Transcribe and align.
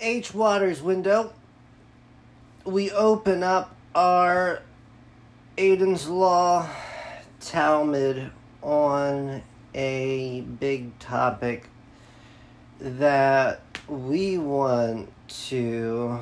H. 0.00 0.32
Waters 0.32 0.80
window, 0.80 1.32
we 2.64 2.88
open 2.92 3.42
up 3.42 3.74
our 3.96 4.62
Aiden's 5.56 6.08
Law 6.08 6.68
Talmud 7.40 8.30
on 8.62 9.42
a 9.74 10.42
big 10.42 10.96
topic 11.00 11.68
that 12.78 13.60
we 13.88 14.38
want 14.38 15.10
to 15.48 16.20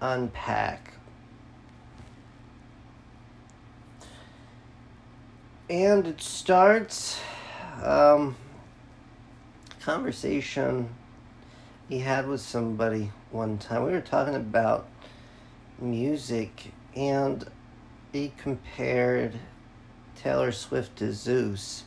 unpack. 0.00 0.94
And 5.68 6.06
it 6.06 6.22
starts 6.22 7.20
um, 7.84 8.34
conversation 9.80 10.88
he 11.90 11.98
had 11.98 12.26
with 12.28 12.40
somebody 12.40 13.10
one 13.32 13.58
time. 13.58 13.84
We 13.84 13.90
were 13.90 14.00
talking 14.00 14.36
about 14.36 14.86
music, 15.80 16.72
and 16.94 17.44
he 18.12 18.32
compared 18.38 19.34
Taylor 20.14 20.52
Swift 20.52 20.94
to 20.98 21.12
Zeus. 21.12 21.82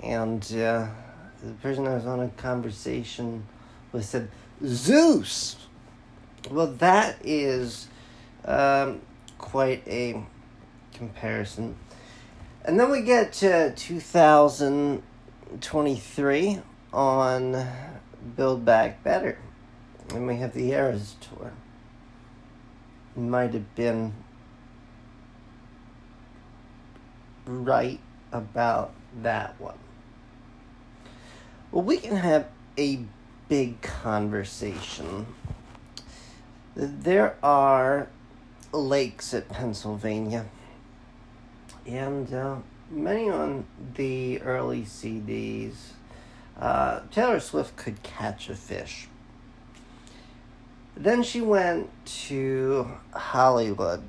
And 0.00 0.44
uh, 0.52 0.86
the 1.42 1.54
person 1.60 1.88
I 1.88 1.96
was 1.96 2.06
on 2.06 2.20
a 2.20 2.28
conversation 2.28 3.48
with 3.90 4.04
said, 4.04 4.30
Zeus! 4.64 5.56
Well, 6.48 6.68
that 6.68 7.16
is 7.24 7.88
um, 8.44 9.00
quite 9.38 9.82
a 9.88 10.24
comparison. 10.94 11.74
And 12.64 12.78
then 12.78 12.92
we 12.92 13.02
get 13.02 13.32
to 13.34 13.74
2023 13.74 16.62
on 16.92 17.66
Build 18.36 18.64
Back 18.64 19.02
Better. 19.02 19.38
And 20.10 20.26
we 20.26 20.36
have 20.36 20.54
the 20.54 20.72
Eras 20.72 21.16
Tour. 21.20 21.52
Might 23.16 23.52
have 23.52 23.74
been 23.74 24.14
right 27.46 28.00
about 28.32 28.92
that 29.22 29.60
one. 29.60 29.78
Well, 31.72 31.84
we 31.84 31.98
can 31.98 32.16
have 32.16 32.46
a 32.78 33.00
big 33.48 33.80
conversation. 33.82 35.26
There 36.74 37.36
are 37.42 38.08
lakes 38.72 39.34
at 39.34 39.48
Pennsylvania, 39.48 40.46
and 41.86 42.32
uh, 42.32 42.56
many 42.90 43.28
on 43.28 43.66
the 43.94 44.40
early 44.42 44.82
CDs, 44.82 45.74
uh, 46.58 47.00
Taylor 47.10 47.40
Swift 47.40 47.76
could 47.76 48.02
catch 48.02 48.48
a 48.48 48.54
fish. 48.54 49.08
Then 50.96 51.22
she 51.22 51.40
went 51.40 51.90
to 52.26 52.90
Hollywood, 53.12 54.02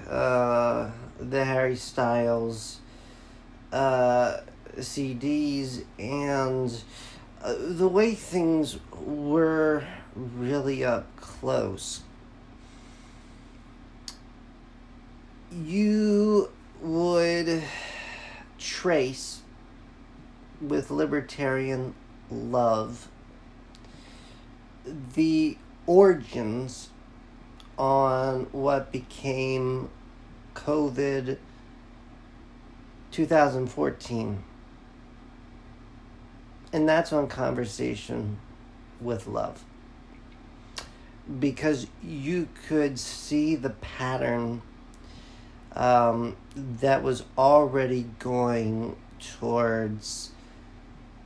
uh, 0.09 0.93
the 1.19 1.45
Harry 1.45 1.75
Styles 1.75 2.79
uh, 3.73 4.37
CDs 4.77 5.83
and 5.99 6.73
uh, 7.43 7.53
the 7.59 7.89
way 7.89 8.15
things 8.15 8.79
were 8.95 9.85
really 10.15 10.85
up 10.85 11.17
close, 11.17 12.03
you 15.51 16.49
would 16.81 17.63
trace 18.59 19.41
with 20.61 20.91
libertarian 20.91 21.95
love 22.31 23.09
the 25.15 25.57
origins 25.87 26.91
on 27.79 28.47
what 28.53 28.93
became 28.93 29.91
COVID 30.55 31.39
2014. 33.11 34.45
And 36.73 36.89
that's 36.89 37.13
on 37.13 37.29
Conversation 37.29 38.39
with 39.01 39.27
Love. 39.27 39.65
Because 41.39 41.87
you 42.03 42.49
could 42.69 42.99
see 42.99 43.57
the 43.57 43.71
pattern 43.71 44.63
um, 45.77 46.37
that 46.57 47.03
was 47.03 47.25
already 47.37 48.07
going 48.19 48.97
towards 49.21 50.31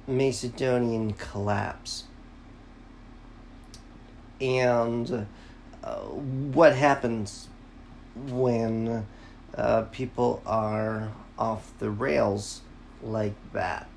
Macedonian 0.07 1.13
collapse. 1.13 2.05
And 4.41 5.27
uh, 5.85 5.97
what 5.97 6.75
happens 6.75 7.49
when 8.15 9.07
uh, 9.55 9.83
people 9.93 10.43
are 10.45 11.13
off 11.39 11.73
the 11.79 11.91
rails 11.91 12.63
like 13.03 13.35
that. 13.53 13.89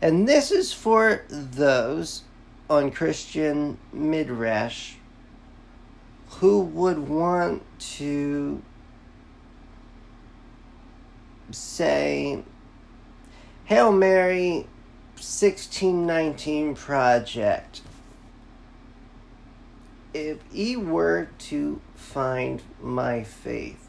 And 0.00 0.26
this 0.26 0.50
is 0.50 0.72
for 0.72 1.24
those 1.28 2.22
on 2.68 2.90
Christian 2.90 3.78
Midrash 3.92 4.94
who 6.40 6.60
would 6.60 6.98
want 7.08 7.62
to 7.78 8.62
say, 11.50 12.42
Hail 13.64 13.92
Mary 13.92 14.66
1619 15.14 16.74
Project. 16.74 17.82
If 20.12 20.38
he 20.52 20.76
were 20.76 21.28
to 21.38 21.80
find 21.94 22.62
my 22.80 23.22
faith, 23.22 23.88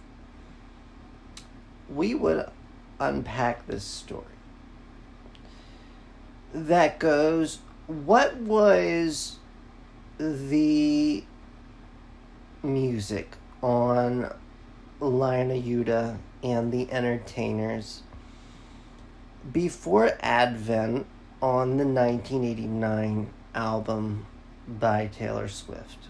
we 1.89 2.13
would 2.13 2.49
unpack 2.99 3.67
this 3.67 3.83
story. 3.83 4.25
That 6.53 6.99
goes, 6.99 7.59
what 7.87 8.37
was 8.37 9.37
the 10.17 11.23
music 12.63 13.35
on 13.61 14.33
Lion 14.99 15.51
of 15.51 15.63
Judah 15.63 16.17
and 16.41 16.71
the 16.71 16.91
Entertainers 16.91 18.03
before 19.51 20.17
Advent 20.21 21.05
on 21.41 21.77
the 21.77 21.85
1989 21.85 23.29
album 23.53 24.25
by 24.67 25.07
Taylor 25.07 25.47
Swift? 25.47 26.07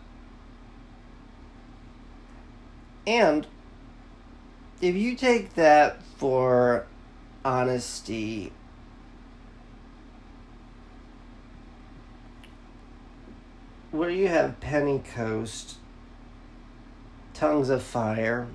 And 3.06 3.48
if 4.80 4.96
you 4.96 5.16
take 5.16 5.56
that 5.56 6.02
for 6.18 6.86
honesty, 7.44 8.52
where 13.92 14.10
you 14.10 14.28
have 14.28 14.60
Pentecost, 14.60 15.78
tongues 17.34 17.70
of 17.70 17.84
fire, 17.84 18.48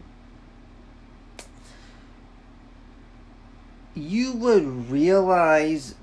you 3.95 4.33
would 4.33 4.91
realize 4.91 5.95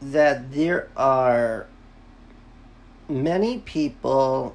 that 0.00 0.52
there 0.52 0.88
are 0.96 1.66
many 3.08 3.58
people 3.58 4.54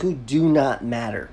who 0.00 0.14
do 0.14 0.48
not 0.48 0.84
matter. 0.84 1.30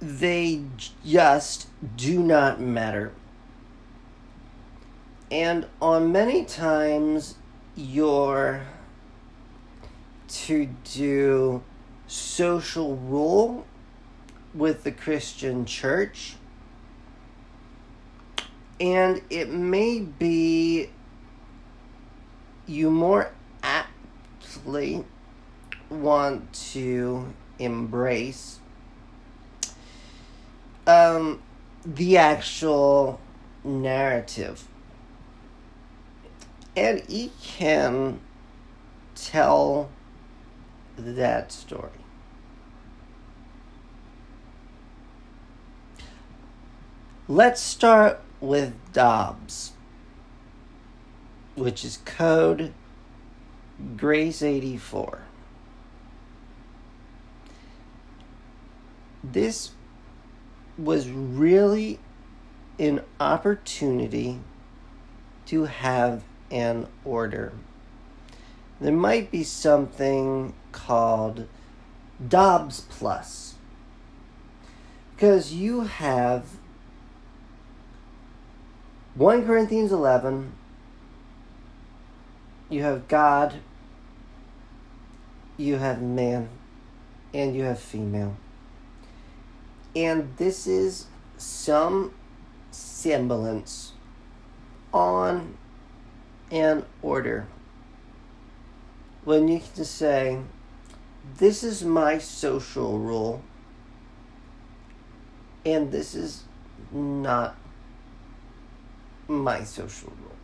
They 0.00 0.62
just 1.04 1.68
do 1.96 2.22
not 2.22 2.60
matter. 2.60 3.12
And 5.30 5.66
on 5.82 6.12
many 6.12 6.44
times, 6.44 7.34
you're 7.76 8.62
to 10.28 10.66
do 10.84 11.62
social 12.06 12.96
rule 12.96 13.66
with 14.54 14.84
the 14.84 14.92
Christian 14.92 15.64
church. 15.64 16.36
And 18.80 19.22
it 19.30 19.50
may 19.50 20.00
be 20.00 20.90
you 22.66 22.90
more 22.90 23.32
aptly 23.62 25.04
want 25.90 26.52
to 26.52 27.32
embrace 27.58 28.60
um, 30.86 31.42
the 31.84 32.16
actual 32.18 33.20
narrative. 33.64 34.66
And 36.76 37.02
he 37.08 37.32
can 37.42 38.20
tell 39.14 39.90
that 40.98 41.52
story. 41.52 41.90
Let's 47.26 47.60
start 47.60 48.20
with 48.40 48.74
Dobbs, 48.92 49.72
which 51.56 51.84
is 51.84 51.98
code 52.04 52.72
Grace 53.96 54.42
84. 54.42 55.22
This 59.22 59.72
was 60.78 61.08
really 61.10 61.98
an 62.78 63.02
opportunity 63.20 64.40
to 65.46 65.64
have 65.64 66.22
an 66.50 66.86
order. 67.04 67.52
There 68.80 68.92
might 68.92 69.30
be 69.30 69.44
something 69.44 70.54
called 70.86 71.46
Dobbs 72.26 72.80
Plus. 72.88 73.54
Because 75.14 75.52
you 75.52 75.82
have 75.82 76.46
1 79.14 79.44
Corinthians 79.44 79.90
11, 79.90 80.52
you 82.68 82.82
have 82.82 83.08
God, 83.08 83.54
you 85.56 85.76
have 85.76 86.00
man, 86.00 86.48
and 87.34 87.56
you 87.56 87.64
have 87.64 87.80
female. 87.80 88.36
And 89.96 90.36
this 90.36 90.68
is 90.68 91.06
some 91.36 92.14
semblance 92.70 93.92
on 94.92 95.56
an 96.50 96.84
order. 97.02 97.48
When 99.24 99.48
you 99.48 99.58
can 99.58 99.68
just 99.74 99.96
say, 99.96 100.38
This 101.36 101.62
is 101.62 101.84
my 101.84 102.18
social 102.18 102.98
rule, 102.98 103.42
and 105.64 105.92
this 105.92 106.14
is 106.14 106.44
not 106.90 107.56
my 109.28 109.62
social 109.62 110.12
rule. 110.20 110.36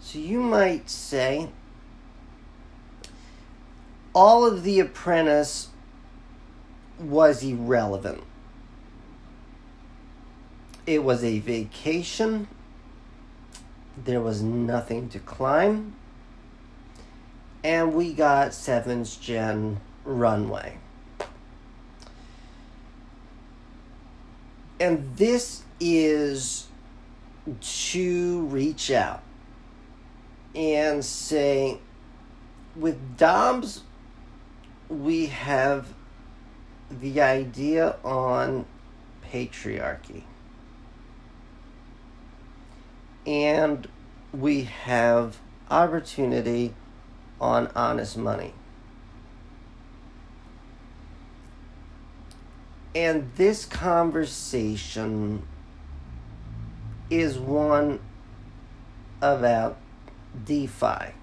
So 0.00 0.18
you 0.18 0.40
might 0.40 0.90
say, 0.90 1.48
all 4.14 4.44
of 4.44 4.62
the 4.62 4.80
apprentice 4.80 5.68
was 6.98 7.42
irrelevant. 7.42 8.22
It 10.86 11.02
was 11.02 11.24
a 11.24 11.38
vacation. 11.38 12.46
There 13.96 14.20
was 14.20 14.42
nothing 14.42 15.08
to 15.10 15.18
climb. 15.18 15.94
And 17.64 17.94
we 17.94 18.12
got 18.12 18.50
7th 18.50 19.18
Gen 19.20 19.80
runway. 20.04 20.76
And 24.78 25.16
this 25.16 25.62
is 25.80 26.66
to 27.60 28.40
reach 28.46 28.90
out 28.90 29.22
and 30.54 31.02
say, 31.02 31.78
with 32.76 33.16
Dobbs, 33.16 33.82
we 34.90 35.26
have 35.26 35.94
the 36.90 37.22
idea 37.22 37.96
on 38.04 38.66
patriarchy. 39.26 40.24
And 43.26 43.88
we 44.32 44.64
have 44.64 45.38
opportunity 45.70 46.74
on 47.40 47.68
honest 47.74 48.16
money. 48.16 48.52
And 52.94 53.30
this 53.36 53.64
conversation 53.64 55.42
is 57.10 57.38
one 57.38 58.00
about 59.20 59.76
DeFi. 60.44 61.14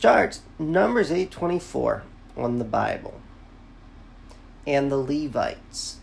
starts 0.00 0.40
Numbers 0.58 1.10
8:24 1.10 2.02
on 2.36 2.58
the 2.58 2.64
Bible. 2.64 3.20
And 4.66 4.90
the 4.90 4.96
Levites 4.96 5.99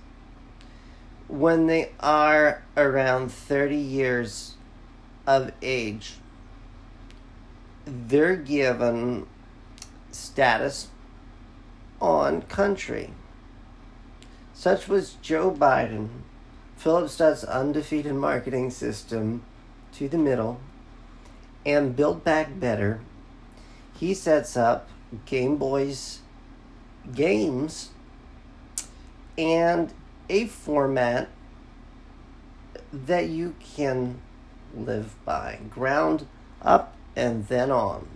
when 1.27 1.67
they 1.67 1.91
are 1.99 2.63
around 2.75 3.31
30 3.31 3.75
years 3.75 4.55
of 5.25 5.51
age 5.61 6.15
they're 7.85 8.35
given 8.35 9.25
status 10.11 10.87
on 12.01 12.41
country. 12.43 13.11
Such 14.53 14.87
was 14.87 15.15
Joe 15.21 15.51
Biden, 15.51 16.09
Phillip 16.75 17.09
Stutt's 17.09 17.43
undefeated 17.43 18.13
marketing 18.13 18.71
system 18.71 19.43
to 19.93 20.09
the 20.09 20.17
middle, 20.17 20.59
and 21.65 21.95
Build 21.95 22.23
Back 22.23 22.59
Better 22.59 22.99
he 23.99 24.13
sets 24.13 24.55
up 24.55 24.89
Game 25.25 25.57
Boy's 25.57 26.19
games 27.15 27.89
and 29.37 29.91
a 30.29 30.45
format 30.47 31.29
that 32.91 33.29
you 33.29 33.55
can 33.59 34.19
live 34.75 35.15
by. 35.25 35.59
Ground 35.69 36.27
up 36.61 36.95
and 37.15 37.47
then 37.47 37.71
on. 37.71 38.07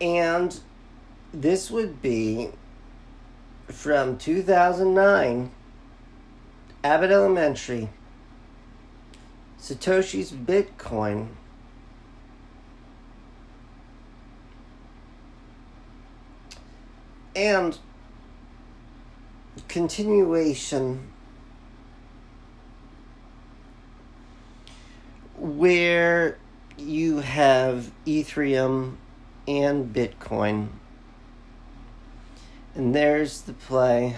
And 0.00 0.58
this 1.32 1.70
would 1.70 2.00
be 2.00 2.50
from 3.68 4.16
2009, 4.16 5.50
Abbott 6.82 7.10
Elementary 7.10 7.90
Satoshi's 9.60 10.32
Bitcoin 10.32 11.28
and 17.40 17.78
continuation 19.66 21.10
where 25.38 26.38
you 26.76 27.20
have 27.20 27.90
Ethereum 28.06 28.96
and 29.48 29.94
Bitcoin. 29.94 30.68
And 32.74 32.94
there's 32.94 33.40
the 33.42 33.54
play. 33.54 34.16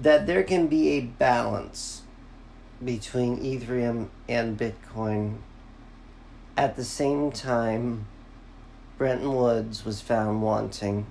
that 0.00 0.26
there 0.26 0.42
can 0.42 0.66
be 0.66 0.88
a 0.92 1.00
balance 1.00 2.02
between 2.82 3.36
Ethereum 3.38 4.08
and 4.26 4.58
Bitcoin. 4.58 5.36
At 6.56 6.76
the 6.76 6.84
same 6.84 7.30
time, 7.30 8.06
Bretton 9.00 9.34
Woods 9.34 9.82
was 9.82 10.02
found 10.02 10.42
wanting 10.42 11.06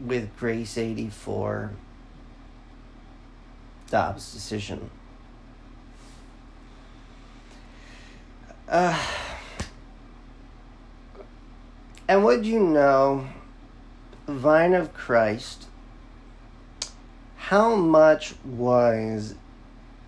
with 0.00 0.36
Grace 0.36 0.76
84 0.76 1.70
Dobbs' 3.88 4.32
decision. 4.32 4.90
Uh, 8.68 9.00
and 12.08 12.24
would 12.24 12.44
you 12.44 12.58
know, 12.58 13.28
Vine 14.26 14.74
of 14.74 14.92
Christ 14.92 15.68
how 17.36 17.76
much 17.76 18.34
was 18.44 19.36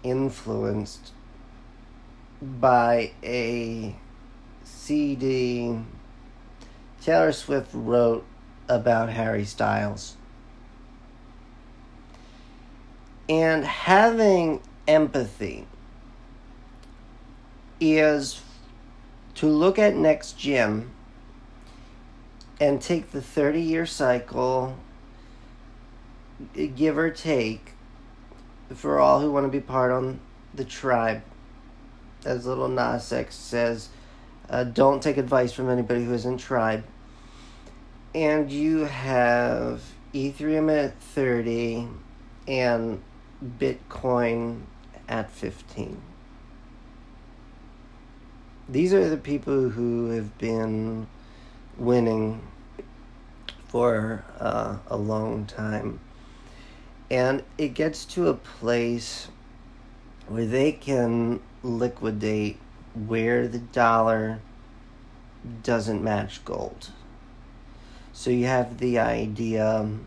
influenced 0.03 1.13
by 2.43 3.13
a 3.23 3.95
CD 4.65 5.79
Taylor 7.05 7.33
Swift 7.33 7.69
wrote 7.75 8.25
about 8.67 9.11
Harry 9.11 9.45
Styles? 9.45 10.17
And 13.29 13.63
having 13.67 14.63
empathy 14.89 15.67
is 17.79 18.41
to 19.35 19.47
look 19.47 19.79
at 19.79 19.95
next 19.95 20.39
gen 20.39 20.93
and 22.59 22.81
take 22.81 23.11
the 23.11 23.21
30 23.21 23.61
year 23.61 23.85
cycle, 23.85 24.79
give 26.75 26.97
or 26.97 27.11
take, 27.11 27.73
for 28.75 28.99
all 28.99 29.21
who 29.21 29.31
want 29.31 29.45
to 29.45 29.51
be 29.51 29.61
part 29.61 29.93
on 29.93 30.21
the 30.55 30.65
tribe. 30.65 31.23
As 32.25 32.47
Lil 32.47 32.67
Nas 32.69 33.13
X 33.13 33.35
says, 33.35 33.91
uh, 34.49 34.65
don't 34.65 35.03
take 35.03 35.19
advice 35.19 35.53
from 35.53 35.69
anybody 35.69 36.05
who 36.05 36.15
isn't 36.15 36.39
tribe. 36.39 36.85
And 38.15 38.51
you 38.51 38.85
have 38.85 39.83
Ethereum 40.15 40.73
at 40.73 41.01
30 41.01 41.89
and 42.47 43.03
Bitcoin 43.59 44.63
at 45.09 45.31
15. 45.31 46.01
These 48.69 48.95
are 48.95 49.11
the 49.11 49.17
people 49.17 49.71
who 49.71 50.11
have 50.11 50.39
been 50.39 51.07
winning 51.77 52.41
for 53.67 54.25
uh, 54.39 54.77
a 54.87 54.97
long 54.97 55.47
time. 55.47 55.99
And 57.11 57.43
it 57.59 57.75
gets 57.75 58.05
to 58.07 58.29
a 58.29 58.35
place 58.35 59.29
where 60.29 60.47
they 60.47 60.73
can 60.73 61.41
liquidate 61.63 62.59
where 62.95 63.49
the 63.49 63.59
dollar 63.59 64.41
doesn't 65.63 66.03
match 66.03 66.45
gold. 66.45 66.91
So 68.17 68.31
you 68.31 68.47
have 68.47 68.79
the 68.79 69.01
idea 69.01 69.69
um, 69.69 70.07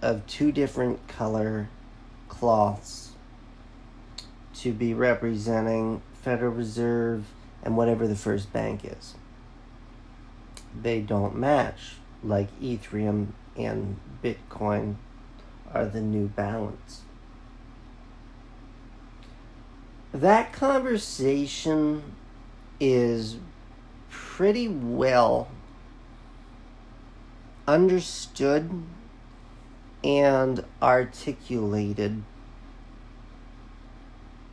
of 0.00 0.26
two 0.26 0.50
different 0.50 1.06
color 1.06 1.68
cloths 2.30 3.10
to 4.54 4.72
be 4.72 4.94
representing 4.94 6.00
Federal 6.14 6.50
Reserve 6.50 7.26
and 7.62 7.76
whatever 7.76 8.08
the 8.08 8.16
first 8.16 8.54
bank 8.54 8.86
is. 8.86 9.14
They 10.74 11.02
don't 11.02 11.36
match 11.36 11.96
like 12.24 12.48
Ethereum 12.58 13.28
and 13.54 14.00
Bitcoin 14.24 14.96
are 15.74 15.84
the 15.84 16.00
new 16.00 16.28
balance. 16.28 17.02
That 20.10 20.54
conversation 20.54 22.14
is 22.80 23.36
pretty 24.08 24.68
well 24.68 25.48
understood 27.66 28.70
and 30.04 30.64
articulated 30.80 32.22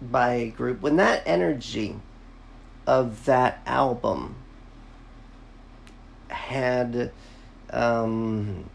by 0.02 0.34
a 0.34 0.50
group. 0.50 0.82
When 0.82 0.96
that 0.98 1.24
energy 1.26 1.96
of 2.86 3.26
that 3.26 3.62
album 3.66 4.36
had 6.30 7.12
um, 7.72 8.70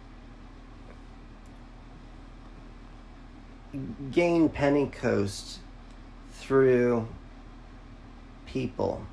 gained 4.10 4.52
Pentecost 4.52 5.60
through 6.32 7.08
people. 8.46 9.06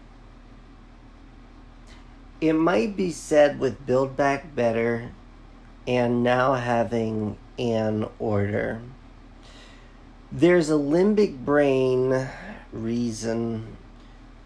It 2.41 2.53
might 2.53 2.97
be 2.97 3.11
said 3.11 3.59
with 3.59 3.85
Build 3.85 4.17
Back 4.17 4.55
Better 4.55 5.11
and 5.85 6.23
now 6.23 6.55
having 6.55 7.37
an 7.59 8.07
order. 8.17 8.81
There's 10.31 10.71
a 10.71 10.73
limbic 10.73 11.45
brain 11.45 12.27
reason 12.73 13.77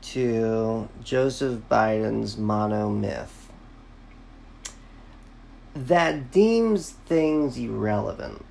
to 0.01 0.89
Joseph 1.03 1.61
Biden's 1.71 2.37
mono 2.37 2.89
myth 2.89 3.49
that 5.73 6.31
deems 6.31 6.91
things 7.05 7.57
irrelevant. 7.57 8.43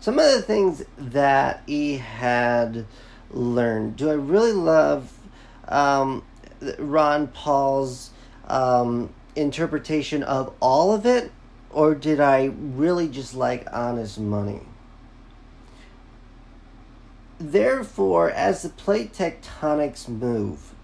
Some 0.00 0.18
of 0.18 0.32
the 0.32 0.40
things 0.40 0.82
that 0.96 1.62
he 1.66 1.98
had 1.98 2.86
learned. 3.30 3.96
Do 3.96 4.10
I 4.10 4.14
really 4.14 4.52
love 4.52 5.12
um, 5.68 6.22
Ron 6.78 7.28
Paul's 7.28 8.10
um, 8.46 9.12
interpretation 9.34 10.22
of 10.22 10.52
all 10.60 10.92
of 10.92 11.06
it? 11.06 11.30
Or 11.70 11.94
did 11.94 12.20
I 12.20 12.46
really 12.46 13.08
just 13.08 13.34
like 13.34 13.66
honest 13.72 14.18
money? 14.18 14.62
Therefore, 17.38 18.30
as 18.30 18.62
the 18.62 18.70
plate 18.70 19.12
tectonics 19.12 20.08
move, 20.08 20.74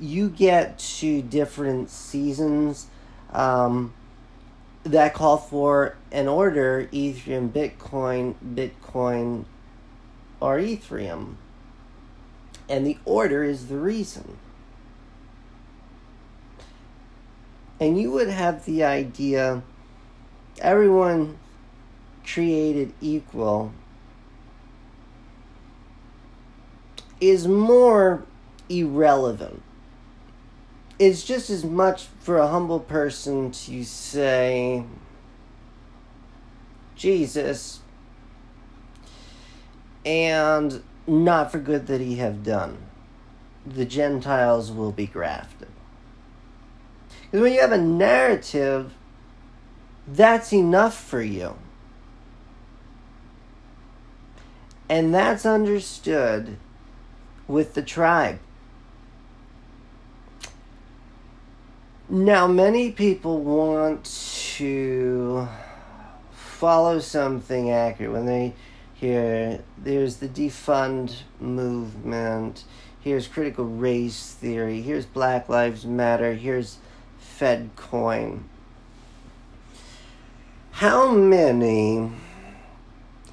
you 0.00 0.30
get 0.30 0.78
to 0.78 1.20
different 1.20 1.90
seasons 1.90 2.86
um, 3.30 3.92
that 4.84 5.12
call 5.12 5.36
for 5.36 5.96
an 6.10 6.28
order 6.28 6.88
Ethereum, 6.92 7.50
Bitcoin, 7.50 8.34
Bitcoin, 8.42 9.44
or 10.40 10.58
Ethereum. 10.58 11.34
And 12.68 12.86
the 12.86 12.96
order 13.04 13.44
is 13.44 13.66
the 13.66 13.76
reason. 13.76 14.38
And 17.80 18.00
you 18.00 18.10
would 18.12 18.28
have 18.28 18.64
the 18.64 18.84
idea 18.84 19.62
everyone 20.60 21.38
created 22.24 22.92
equal 23.00 23.72
is 27.20 27.46
more 27.46 28.24
irrelevant. 28.68 29.62
It's 30.98 31.24
just 31.24 31.50
as 31.50 31.64
much 31.64 32.06
for 32.20 32.38
a 32.38 32.46
humble 32.46 32.80
person 32.80 33.50
to 33.50 33.84
say, 33.84 34.84
Jesus, 36.94 37.80
and 40.06 40.82
not 41.06 41.50
for 41.50 41.58
good 41.58 41.86
that 41.88 42.00
he 42.00 42.16
have 42.16 42.44
done. 42.44 42.78
The 43.66 43.84
Gentiles 43.84 44.70
will 44.70 44.92
be 44.92 45.06
grafted. 45.06 45.73
Because 47.34 47.42
when 47.42 47.54
you 47.54 47.60
have 47.62 47.72
a 47.72 47.78
narrative, 47.78 48.92
that's 50.06 50.52
enough 50.52 50.96
for 50.96 51.20
you. 51.20 51.56
And 54.88 55.12
that's 55.12 55.44
understood 55.44 56.58
with 57.48 57.74
the 57.74 57.82
tribe. 57.82 58.38
Now, 62.08 62.46
many 62.46 62.92
people 62.92 63.40
want 63.40 64.04
to 64.58 65.48
follow 66.30 67.00
something 67.00 67.68
accurate 67.68 68.12
when 68.12 68.26
they 68.26 68.54
hear 68.94 69.58
there's 69.76 70.18
the 70.18 70.28
defund 70.28 71.22
movement, 71.40 72.62
here's 73.00 73.26
critical 73.26 73.64
race 73.64 74.30
theory, 74.34 74.82
here's 74.82 75.04
Black 75.04 75.48
Lives 75.48 75.84
Matter, 75.84 76.34
here's 76.34 76.78
FedCoin. 77.44 78.42
How 80.70 81.10
many 81.10 82.10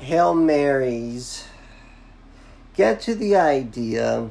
Hail 0.02 0.34
Marys 0.34 1.48
get 2.76 3.00
to 3.04 3.16
the 3.16 3.38
idea 3.38 4.30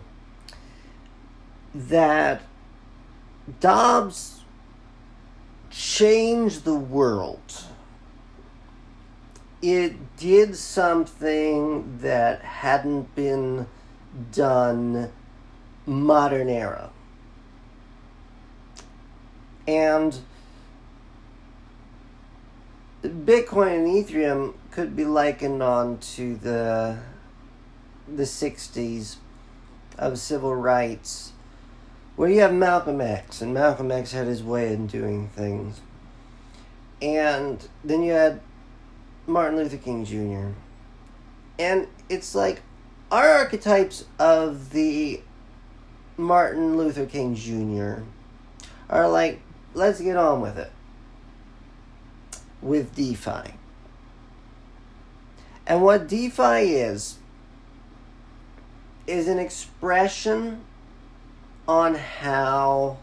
that 1.75 2.43
Dobbs 3.61 4.43
changed 5.71 6.65
the 6.65 6.75
world? 6.75 7.65
It 9.63 10.19
did 10.19 10.57
something 10.57 12.01
that 12.01 12.43
hadn't 12.43 13.15
been 13.15 13.67
done 14.31 15.11
modern 15.87 16.51
era. 16.51 16.91
And 19.67 20.19
Bitcoin 23.03 23.77
and 23.77 23.87
Ethereum 23.87 24.55
could 24.71 24.95
be 24.95 25.05
likened 25.05 25.63
on 25.63 25.99
to 25.99 26.37
the 26.37 26.99
the 28.09 28.25
60s 28.25 29.17
of 29.97 30.19
civil 30.19 30.55
rights 30.55 31.33
where 32.17 32.29
you 32.29 32.41
have 32.41 32.53
Malcolm 32.53 33.01
X 33.01 33.41
and 33.41 33.55
Malcolm 33.55 33.91
X 33.91 34.13
had 34.13 34.27
his 34.27 34.43
way 34.43 34.73
in 34.73 34.87
doing 34.87 35.29
things. 35.29 35.81
And 37.01 37.67
then 37.83 38.03
you 38.03 38.13
had 38.13 38.41
Martin 39.27 39.57
Luther 39.57 39.79
King 39.79 40.05
Jr. 40.05 40.55
And 41.59 41.87
it's 42.09 42.35
like 42.35 42.63
our 43.11 43.29
archetypes 43.29 44.05
of 44.19 44.71
the 44.71 45.23
Martin 46.17 46.77
Luther 46.77 47.07
King 47.07 47.35
Jr. 47.35 48.03
are 48.91 49.09
like 49.09 49.41
let's 49.75 50.01
get 50.01 50.17
on 50.17 50.41
with 50.41 50.59
it 50.59 50.71
with 52.63 52.95
DeFi. 52.95 53.55
And 55.67 55.83
what 55.83 56.09
DeFi 56.09 56.75
is, 56.75 57.17
is 59.07 59.29
an 59.29 59.39
expression 59.39 60.63
on 61.67 61.95
how 61.95 62.99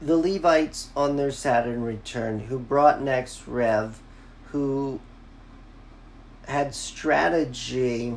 the 0.00 0.16
Levites 0.16 0.88
on 0.96 1.16
their 1.16 1.30
Saturn 1.30 1.82
return, 1.82 2.40
who 2.40 2.58
brought 2.58 3.02
next 3.02 3.46
Rev, 3.46 4.00
who 4.46 5.00
had 6.46 6.74
strategy 6.74 8.16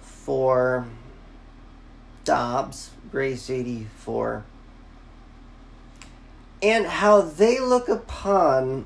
for 0.00 0.86
Dobbs, 2.24 2.90
Grace 3.10 3.48
84, 3.50 4.44
and 6.66 6.84
how 6.84 7.20
they 7.20 7.60
look 7.60 7.88
upon 7.88 8.84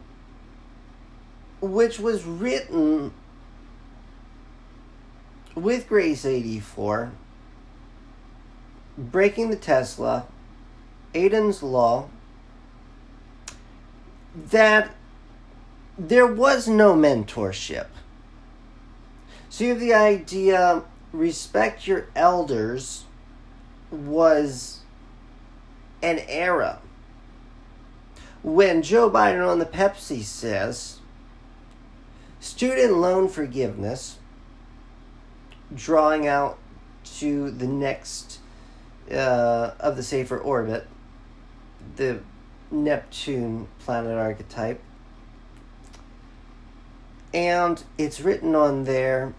which 1.62 1.98
was 1.98 2.26
written 2.26 3.10
with 5.54 5.88
Grace 5.88 6.26
84, 6.26 7.10
Breaking 8.98 9.48
the 9.48 9.56
Tesla, 9.56 10.26
Aiden's 11.14 11.62
Law, 11.62 12.10
that 14.34 14.94
there 15.98 16.26
was 16.26 16.68
no 16.68 16.94
mentorship. 16.94 17.86
So 19.48 19.64
you 19.64 19.70
have 19.70 19.80
the 19.80 19.94
idea 19.94 20.82
respect 21.14 21.86
your 21.86 22.08
elders 22.14 23.06
was 23.90 24.80
an 26.02 26.18
era 26.28 26.80
when 28.42 28.82
Joe 28.82 29.10
Biden 29.10 29.46
on 29.46 29.58
the 29.58 29.66
Pepsi 29.66 30.22
says 30.22 30.98
student 32.40 32.94
loan 32.94 33.28
forgiveness, 33.28 34.18
drawing 35.74 36.26
out 36.26 36.58
to 37.18 37.50
the 37.50 37.66
next 37.66 38.38
uh, 39.10 39.72
of 39.78 39.96
the 39.96 40.02
safer 40.02 40.38
orbit, 40.38 40.86
the 41.96 42.20
Neptune 42.70 43.68
planet 43.78 44.16
archetype. 44.16 44.80
And 47.32 47.82
it's 47.96 48.20
written 48.20 48.54
on 48.54 48.84
there 48.84 49.34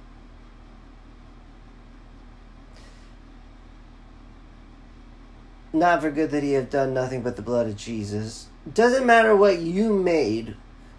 not 5.73 6.01
for 6.01 6.11
good 6.11 6.31
that 6.31 6.43
he 6.43 6.53
have 6.53 6.69
done 6.69 6.93
nothing 6.93 7.21
but 7.21 7.35
the 7.35 7.41
blood 7.41 7.67
of 7.67 7.75
Jesus. 7.75 8.47
Doesn't 8.71 9.05
matter 9.05 9.35
what 9.35 9.59
you 9.59 9.93
made, 9.93 10.55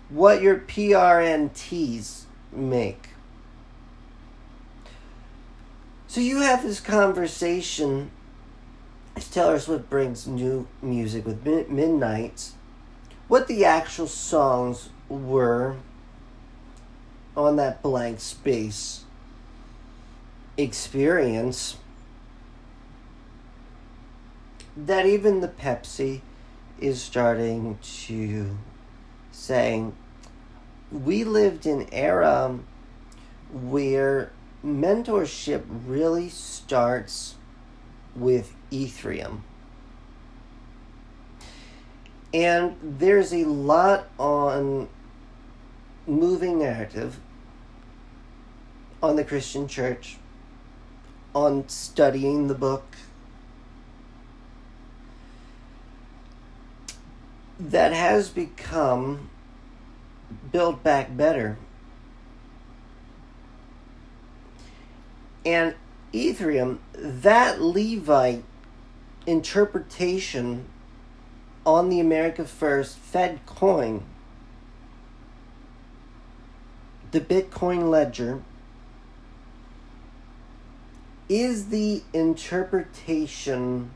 what 0.08 0.42
your 0.42 0.58
PRNTs 0.58 2.24
make. 2.50 3.10
So 6.08 6.20
you 6.20 6.40
have 6.40 6.62
this 6.62 6.80
conversation 6.80 8.10
as 9.16 9.28
Taylor 9.28 9.58
Swift 9.58 9.88
brings 9.88 10.26
new 10.26 10.66
music 10.82 11.24
with 11.26 11.46
"Midnight." 11.46 12.52
what 13.32 13.48
the 13.48 13.64
actual 13.64 14.06
songs 14.06 14.90
were 15.08 15.76
on 17.34 17.56
that 17.56 17.80
blank 17.80 18.20
space 18.20 19.04
experience 20.58 21.78
that 24.76 25.06
even 25.06 25.40
the 25.40 25.48
Pepsi 25.48 26.20
is 26.82 27.00
starting 27.00 27.78
to 27.82 28.58
say 29.30 29.86
we 30.90 31.24
lived 31.24 31.64
in 31.64 31.88
era 31.92 32.58
where 33.52 34.32
mentorship 34.64 35.62
really 35.86 36.28
starts 36.28 37.36
with 38.16 38.54
Ethereum. 38.70 39.40
And 42.34 42.76
there's 42.82 43.32
a 43.32 43.44
lot 43.44 44.08
on 44.18 44.88
moving 46.06 46.58
narrative 46.58 47.20
on 49.02 49.16
the 49.16 49.24
Christian 49.24 49.68
church, 49.68 50.16
on 51.34 51.68
studying 51.68 52.48
the 52.48 52.54
book, 52.54 52.96
that 57.58 57.92
has 57.92 58.28
become 58.28 59.30
Build 60.50 60.82
Back 60.82 61.16
Better. 61.16 61.58
And 65.44 65.74
Ethereum, 66.12 66.78
that 66.94 67.60
Levite 67.60 68.44
interpretation 69.26 70.66
on 71.64 71.88
the 71.88 72.00
America 72.00 72.44
First 72.44 72.98
Fed 72.98 73.40
coin, 73.46 74.04
the 77.10 77.20
Bitcoin 77.20 77.90
ledger, 77.90 78.42
is 81.28 81.68
the 81.68 82.02
interpretation 82.12 83.90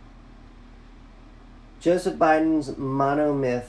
Joseph 1.87 2.17
Biden's 2.17 2.71
monomyth 2.71 3.69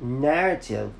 narrative 0.00 0.92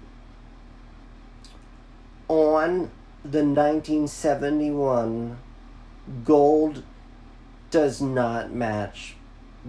on 2.26 2.90
the 3.22 3.44
1971 3.44 5.38
gold 6.24 6.82
does 7.70 8.02
not 8.02 8.50
match 8.50 9.14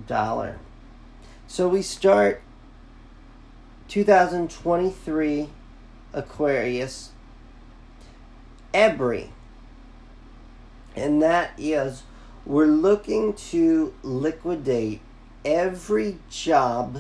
dollar. 0.08 0.58
So 1.46 1.68
we 1.68 1.84
start 1.84 2.42
2023 3.88 5.50
Aquarius 6.12 7.12
Ebre. 8.74 9.30
And 10.96 11.22
that 11.22 11.52
is 11.56 12.02
we're 12.48 12.66
looking 12.66 13.34
to 13.34 13.94
liquidate 14.02 15.02
every 15.48 16.20
job 16.30 17.00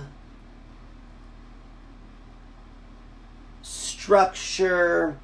structure 3.61 5.17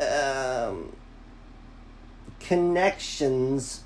um, 0.00 0.96
connections 2.40 3.84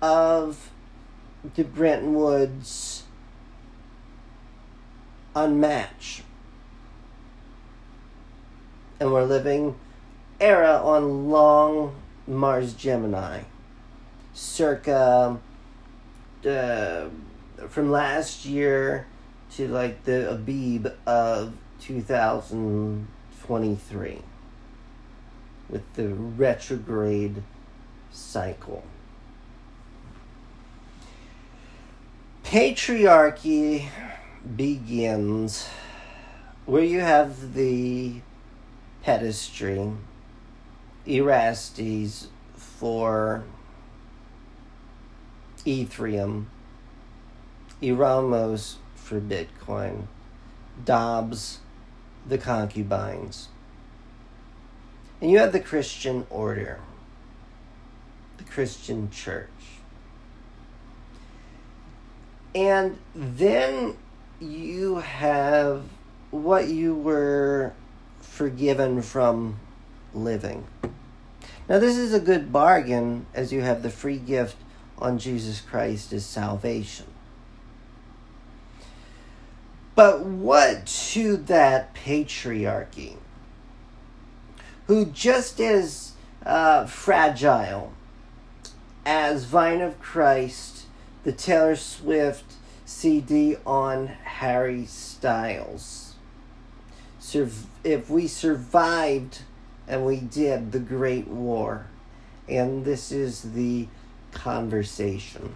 of 0.00 0.70
the 1.56 1.64
Bretton 1.64 2.14
Woods 2.14 3.02
unmatched. 5.34 6.22
And 9.00 9.12
we're 9.12 9.24
living 9.24 9.74
era 10.40 10.80
on 10.84 11.28
long 11.30 11.96
Mars 12.28 12.74
Gemini, 12.74 13.42
circa 14.34 15.38
uh, 16.46 17.04
from 17.68 17.90
last 17.90 18.44
year 18.44 19.06
to 19.52 19.66
like 19.68 20.04
the 20.04 20.30
Abib 20.30 20.92
of 21.06 21.54
2023 21.80 24.18
with 25.68 25.94
the 25.94 26.08
retrograde 26.08 27.42
cycle. 28.10 28.84
Patriarchy 32.44 33.88
begins 34.56 35.68
where 36.66 36.84
you 36.84 37.00
have 37.00 37.54
the 37.54 38.20
pedestry, 39.02 39.92
Erastes 41.06 42.28
for 42.56 43.42
Ethereum, 45.64 46.46
Erasmus 47.80 48.76
for 48.94 49.20
Bitcoin, 49.20 50.06
Dobbs, 50.84 51.60
the 52.26 52.38
concubines. 52.38 53.48
And 55.20 55.30
you 55.30 55.38
have 55.38 55.52
the 55.52 55.60
Christian 55.60 56.26
order, 56.30 56.80
the 58.38 58.44
Christian 58.44 59.10
church. 59.10 59.48
And 62.54 62.98
then 63.14 63.96
you 64.40 64.96
have 64.96 65.84
what 66.30 66.68
you 66.68 66.94
were 66.94 67.72
forgiven 68.20 69.02
from 69.02 69.58
living. 70.12 70.64
Now, 71.68 71.78
this 71.78 71.96
is 71.96 72.12
a 72.12 72.20
good 72.20 72.52
bargain 72.52 73.26
as 73.32 73.52
you 73.52 73.60
have 73.62 73.82
the 73.82 73.90
free 73.90 74.18
gift 74.18 74.56
on 75.02 75.18
Jesus 75.18 75.60
Christ 75.60 76.12
as 76.12 76.24
salvation. 76.24 77.06
But 79.94 80.24
what 80.24 80.86
to 80.86 81.36
that 81.36 81.94
patriarchy, 81.94 83.16
who 84.86 85.06
just 85.06 85.60
as 85.60 86.12
uh, 86.46 86.86
fragile 86.86 87.92
as 89.04 89.44
Vine 89.44 89.80
of 89.80 90.00
Christ, 90.00 90.86
the 91.24 91.32
Taylor 91.32 91.76
Swift 91.76 92.54
CD 92.84 93.56
on 93.66 94.06
Harry 94.06 94.86
Styles. 94.86 96.14
if 97.84 98.08
we 98.08 98.26
survived, 98.26 99.40
and 99.86 100.06
we 100.06 100.16
did, 100.16 100.72
the 100.72 100.78
Great 100.78 101.28
War, 101.28 101.86
and 102.48 102.84
this 102.84 103.12
is 103.12 103.52
the 103.52 103.88
conversation. 104.32 105.54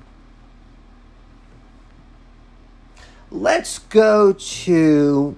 Let's 3.30 3.78
go 3.78 4.32
to 4.32 5.36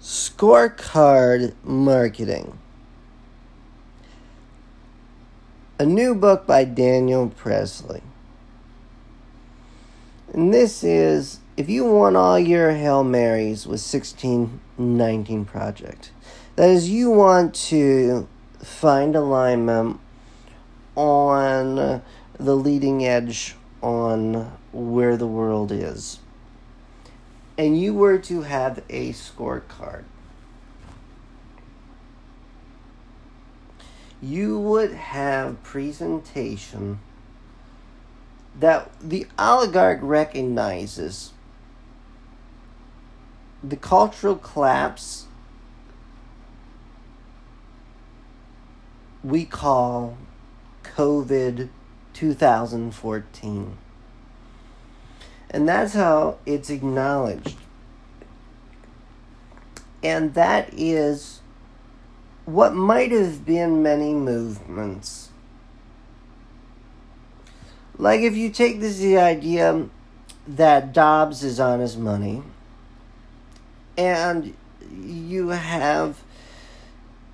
scorecard 0.00 1.54
marketing. 1.64 2.58
A 5.78 5.86
new 5.86 6.14
book 6.14 6.46
by 6.46 6.64
Daniel 6.64 7.28
Priestley. 7.28 8.02
And 10.32 10.52
this 10.52 10.84
is 10.84 11.40
if 11.56 11.68
you 11.68 11.84
want 11.84 12.16
all 12.16 12.38
your 12.38 12.72
Hail 12.72 13.02
Marys 13.04 13.66
with 13.66 13.80
1619 13.80 15.44
Project. 15.44 16.10
That 16.56 16.70
is, 16.70 16.90
you 16.90 17.10
want 17.10 17.54
to 17.66 18.28
find 18.62 19.16
alignment 19.16 20.00
on 20.94 22.02
the 22.40 22.56
leading 22.56 23.04
edge 23.04 23.54
on 23.82 24.50
where 24.72 25.16
the 25.16 25.26
world 25.26 25.70
is. 25.70 26.18
And 27.58 27.78
you 27.78 27.92
were 27.92 28.18
to 28.18 28.42
have 28.42 28.82
a 28.88 29.12
scorecard. 29.12 30.04
You 34.22 34.58
would 34.58 34.92
have 34.92 35.62
presentation 35.62 37.00
that 38.58 38.90
the 39.00 39.26
oligarch 39.38 39.98
recognizes 40.02 41.32
the 43.62 43.76
cultural 43.76 44.36
collapse 44.36 45.26
we 49.22 49.44
call 49.44 50.16
COVID 50.82 51.68
2014. 52.20 53.78
And 55.50 55.68
that's 55.68 55.94
how 55.94 56.36
it's 56.44 56.68
acknowledged. 56.68 57.56
And 60.02 60.34
that 60.34 60.70
is 60.72 61.40
what 62.44 62.74
might 62.74 63.10
have 63.10 63.44
been 63.46 63.82
many 63.82 64.12
movements 64.12 65.30
like 67.96 68.22
if 68.22 68.34
you 68.34 68.48
take 68.50 68.80
this 68.80 68.98
the 68.98 69.18
idea 69.18 69.86
that 70.48 70.92
Dobbs 70.92 71.44
is 71.44 71.60
on 71.60 71.80
his 71.80 71.98
money 71.98 72.42
and 73.96 74.54
you 74.90 75.48
have 75.48 76.22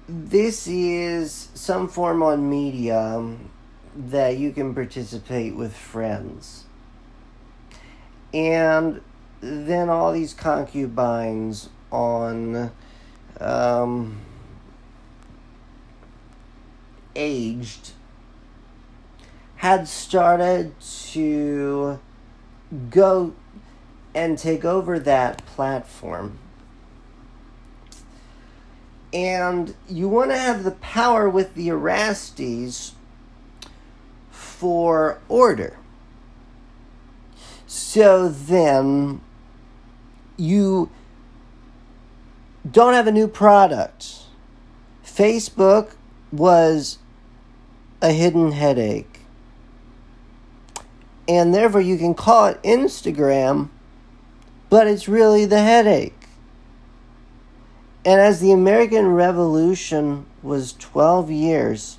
this 0.09 0.67
is 0.67 1.49
some 1.55 1.89
form 1.89 2.23
on 2.23 2.51
media 2.51 3.37
that 3.97 4.37
you 4.37 4.53
can 4.53 4.75
participate 4.75 5.57
with 5.57 5.75
friends. 5.75 6.65
And 8.35 9.01
then 9.41 9.89
all 9.89 10.13
these 10.13 10.35
concubines 10.35 11.71
on 11.91 12.71
um, 13.41 14.21
aged 17.15 17.93
had 19.57 19.89
started 19.89 20.79
to 20.81 21.99
go 22.91 23.35
and 24.15 24.39
take 24.39 24.65
over 24.65 24.99
that 24.99 25.45
platform. 25.47 26.39
And 29.13 29.75
you 29.89 30.09
want 30.09 30.31
to 30.31 30.37
have 30.37 30.65
the 30.65 30.73
power 30.73 31.29
with 31.29 31.55
the 31.55 31.69
Erastes 31.69 32.96
for 34.59 35.19
order. 35.29 35.77
So 37.67 38.29
then 38.29 39.21
you 40.37 40.91
don't 42.71 42.95
have 42.95 43.07
a 43.07 43.13
new 43.13 43.29
product. 43.29 44.23
Facebook 45.05 45.95
was 46.33 46.99
a 48.01 48.13
hidden 48.13 48.53
headache 48.53 49.17
and 51.29 51.55
therefore 51.55 51.81
you 51.81 51.99
can 51.99 52.15
call 52.15 52.47
it 52.47 52.63
Instagram, 52.63 53.69
but 54.71 54.87
it's 54.87 55.09
really 55.09 55.45
the 55.45 55.61
headache. 55.61 56.13
And 58.05 58.21
as 58.21 58.41
the 58.41 58.53
American 58.53 59.09
Revolution 59.09 60.27
was 60.43 60.75
12 60.75 61.31
years, 61.31 61.99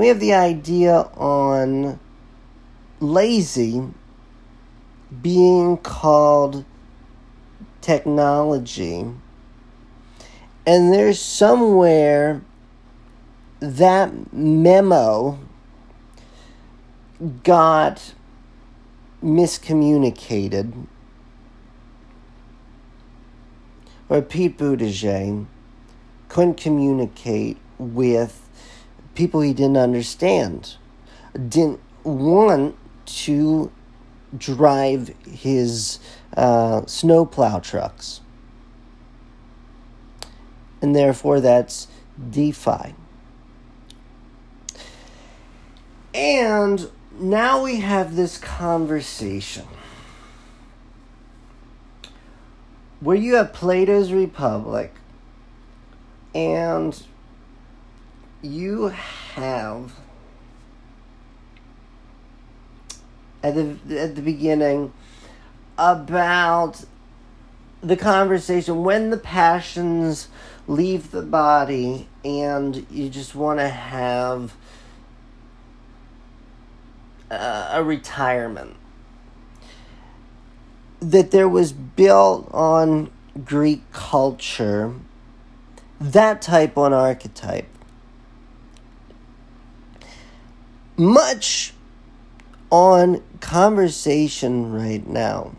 we 0.00 0.06
have 0.06 0.18
the 0.18 0.32
idea 0.32 0.94
on 1.18 2.00
lazy 3.00 3.86
being 5.20 5.76
called 5.76 6.64
technology. 7.82 9.04
And 10.66 10.94
there's 10.94 11.20
somewhere 11.20 12.40
that 13.60 14.32
memo 14.32 15.38
got 17.42 18.14
miscommunicated, 19.22 20.86
or 24.08 24.22
Pete 24.22 24.56
Buttigieg 24.56 25.44
couldn't 26.30 26.56
communicate 26.56 27.58
with 27.78 28.48
people 29.14 29.40
he 29.40 29.52
didn't 29.52 29.76
understand, 29.76 30.76
didn't 31.48 31.80
want 32.04 32.76
to 33.06 33.70
drive 34.36 35.14
his 35.26 35.98
uh, 36.36 36.86
snowplow 36.86 37.58
trucks. 37.60 38.20
And 40.82 40.94
therefore, 40.94 41.40
that's 41.40 41.88
DeFi. 42.30 42.94
And 46.14 46.90
now 47.18 47.62
we 47.62 47.80
have 47.80 48.16
this 48.16 48.38
conversation 48.38 49.66
where 53.00 53.16
you 53.16 53.34
have 53.34 53.52
Plato's 53.52 54.12
Republic 54.12 54.94
and 56.34 57.02
you 58.42 58.88
have 59.34 59.92
at 63.42 63.54
the 63.54 63.76
at 63.98 64.14
the 64.16 64.22
beginning 64.22 64.92
about 65.78 66.84
the 67.82 67.96
conversation 67.96 68.84
when 68.84 69.10
the 69.10 69.16
passions 69.16 70.28
leave 70.66 71.10
the 71.10 71.22
body 71.22 72.06
and 72.24 72.86
you 72.90 73.08
just 73.08 73.34
want 73.34 73.58
to 73.58 73.68
have 73.68 74.54
uh, 77.30 77.70
a 77.72 77.82
retirement 77.82 78.76
that 81.00 81.30
there 81.30 81.48
was 81.48 81.72
built 81.72 82.48
on 82.52 83.10
Greek 83.44 83.90
culture, 83.92 84.94
that 85.98 86.42
type 86.42 86.76
on 86.76 86.92
archetype. 86.92 87.66
Much 91.00 91.72
on 92.70 93.22
conversation 93.40 94.72
right 94.72 95.06
now. 95.06 95.52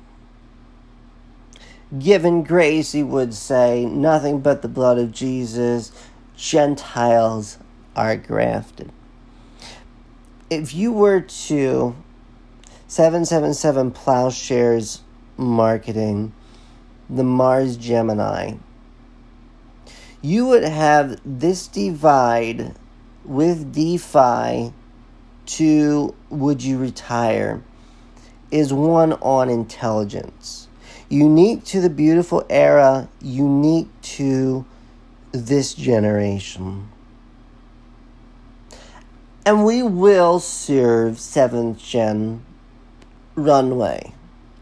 Given 1.98 2.44
grace, 2.44 2.94
he 2.94 3.04
would 3.04 3.34
say, 3.34 3.86
nothing 3.86 4.40
but 4.40 4.62
the 4.62 4.70
blood 4.70 4.98
of 4.98 5.12
Jesus, 5.12 5.92
Gentiles 6.38 7.58
are 7.96 8.16
grafted 8.16 8.92
if 10.52 10.76
you 10.76 10.92
were 10.92 11.22
to 11.22 11.96
777 12.88 13.92
plowshares 13.92 15.02
marketing 15.38 16.34
the 17.10 17.24
Mars 17.24 17.78
Gemini, 17.78 18.56
you 20.22 20.46
would 20.46 20.66
have 20.66 21.20
this 21.26 21.68
divide 21.68 22.76
with 23.24 23.74
DeFi 23.74 24.74
to 25.46 26.16
would 26.30 26.64
you 26.64 26.78
retire 26.78 27.62
is 28.52 28.74
one 28.74 29.14
on 29.14 29.50
intelligence. 29.50 30.68
unique 31.12 31.66
to 31.66 31.82
the 31.82 31.90
beautiful 31.90 32.46
era, 32.50 33.10
unique 33.22 33.90
to 34.02 34.66
this 35.34 35.74
generation. 35.74 36.90
And 39.46 39.66
we 39.66 39.84
will 39.84 40.40
serve 40.40 41.16
7th 41.18 41.80
gen 41.80 42.46
runway. 43.36 44.14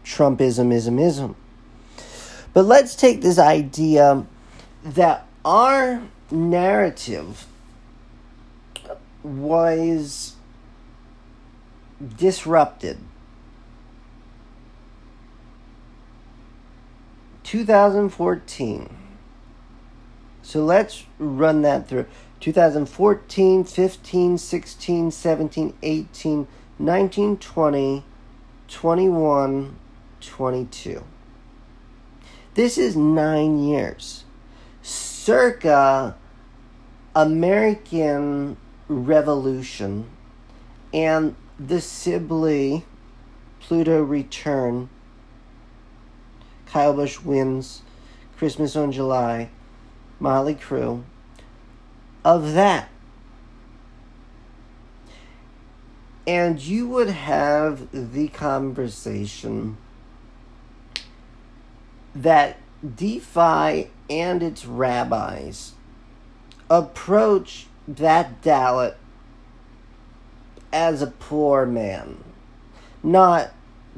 Trumpism, 0.04 0.72
ism, 0.72 0.98
ism. 0.98 1.36
But 2.52 2.64
let's 2.64 2.96
take 2.96 3.20
this 3.20 3.38
idea 3.38 4.26
that 4.82 5.26
our 5.44 6.02
narrative 6.32 7.46
was 9.22 10.34
disrupted. 12.16 12.98
2014. 17.42 18.96
So 20.42 20.64
let's 20.64 21.04
run 21.18 21.62
that 21.62 21.88
through. 21.88 22.06
2014, 22.40 23.64
15, 23.64 24.38
16, 24.38 25.10
17, 25.10 25.74
18, 25.82 26.48
19, 26.78 27.36
20, 27.36 28.04
21, 28.68 29.76
22. 30.20 31.04
This 32.54 32.78
is 32.78 32.96
nine 32.96 33.58
years. 33.58 34.24
Circa 34.82 36.16
American 37.14 38.56
Revolution 38.88 40.08
and 40.94 41.34
the 41.60 41.80
Sibly 41.80 42.84
Pluto 43.60 44.02
return. 44.02 44.88
Kyle 46.66 46.94
Busch 46.94 47.20
wins. 47.20 47.82
Christmas 48.38 48.74
on 48.74 48.92
July. 48.92 49.50
Molly 50.18 50.54
Crüe. 50.54 51.02
Of 52.24 52.54
that. 52.54 52.88
And 56.26 56.60
you 56.60 56.88
would 56.88 57.10
have 57.10 57.88
the 57.92 58.28
conversation 58.28 59.76
that 62.14 62.56
DeFi 62.96 63.90
and 64.08 64.42
its 64.42 64.64
rabbis 64.64 65.72
approach 66.70 67.66
that 67.86 68.40
Dalit 68.42 68.94
as 70.72 71.02
a 71.02 71.06
poor 71.06 71.66
man. 71.66 72.22
Not 73.02 73.50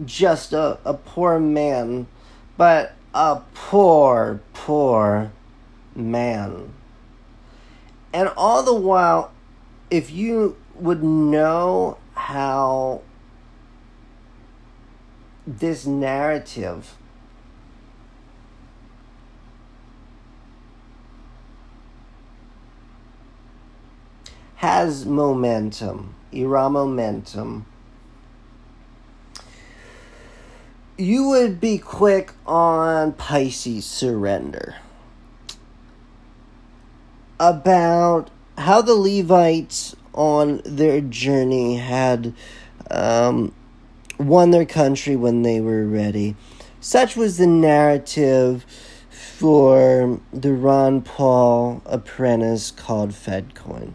just 0.04 0.52
a, 0.52 0.78
a 0.84 0.94
poor 0.94 1.38
man, 1.38 2.06
but 2.56 2.94
a 3.14 3.40
poor, 3.54 4.40
poor 4.54 5.32
man. 5.94 6.72
And 8.12 8.28
all 8.36 8.62
the 8.62 8.74
while, 8.74 9.32
if 9.90 10.10
you 10.10 10.56
would 10.74 11.02
know 11.02 11.98
how 12.14 13.02
this 15.46 15.86
narrative 15.86 16.96
has 24.56 25.04
momentum, 25.04 26.14
era 26.32 26.68
momentum, 26.70 27.66
you 30.96 31.28
would 31.28 31.60
be 31.60 31.78
quick 31.78 32.32
on 32.46 33.12
Pisces 33.12 33.84
surrender. 33.84 34.76
About 37.40 38.30
how 38.58 38.82
the 38.82 38.94
Levites 38.94 39.96
on 40.14 40.60
their 40.64 41.00
journey 41.00 41.76
had 41.76 42.34
um, 42.90 43.52
won 44.18 44.50
their 44.50 44.66
country 44.66 45.16
when 45.16 45.42
they 45.42 45.60
were 45.60 45.86
ready. 45.86 46.36
Such 46.80 47.16
was 47.16 47.38
the 47.38 47.46
narrative 47.46 48.64
for 49.10 50.20
the 50.32 50.52
Ron 50.52 51.02
Paul 51.02 51.82
apprentice 51.86 52.70
called 52.70 53.10
Fedcoin. 53.10 53.94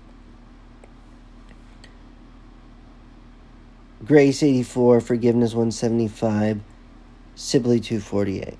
Grace 4.05 4.43
84, 4.43 5.01
Forgiveness 5.01 5.53
175, 5.53 6.61
Sibly 7.35 7.79
248. 7.79 8.57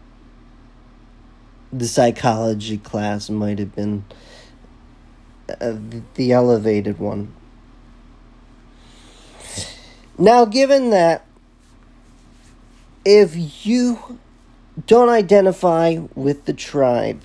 The 1.71 1.87
psychology 1.87 2.79
class 2.79 3.29
might 3.29 3.59
have 3.59 3.75
been 3.75 4.03
uh, 5.61 5.77
the 6.15 6.31
elevated 6.31 6.97
one. 6.97 7.33
Now, 10.17 10.45
given 10.45 10.89
that 10.89 11.25
if 13.05 13.65
you 13.65 14.19
don't 14.87 15.09
identify 15.09 15.97
with 16.15 16.45
the 16.45 16.53
tribe, 16.53 17.21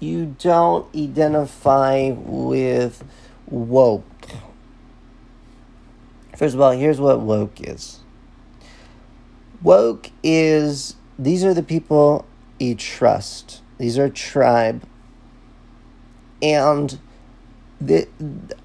you 0.00 0.34
don't 0.40 0.92
identify 0.94 2.10
with 2.10 3.04
woke 3.46 4.04
First 6.44 6.56
of 6.56 6.60
all, 6.60 6.72
here's 6.72 7.00
what 7.00 7.20
woke 7.20 7.58
is. 7.66 8.00
Woke 9.62 10.10
is 10.22 10.94
these 11.18 11.42
are 11.42 11.54
the 11.54 11.62
people 11.62 12.26
you 12.60 12.74
trust. 12.74 13.62
These 13.78 13.98
are 13.98 14.10
tribe. 14.10 14.86
And 16.42 16.98
the, 17.80 18.08
the 18.18 18.56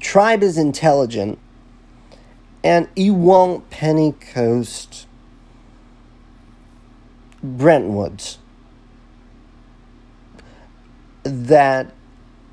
tribe 0.00 0.42
is 0.42 0.56
intelligent 0.56 1.38
and 2.64 2.88
you 2.96 3.12
won't 3.12 3.68
penny 3.68 4.12
coast 4.12 5.06
Brentwood. 7.42 8.24
That 11.24 11.92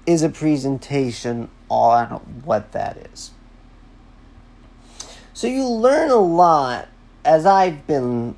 is 0.06 0.24
a 0.24 0.30
presentation 0.30 1.50
on 1.70 2.08
what 2.44 2.74
that 2.74 2.98
is. 3.14 3.32
So 5.38 5.46
you 5.46 5.68
learn 5.68 6.10
a 6.10 6.16
lot 6.16 6.88
as 7.24 7.46
I've 7.46 7.86
been 7.86 8.36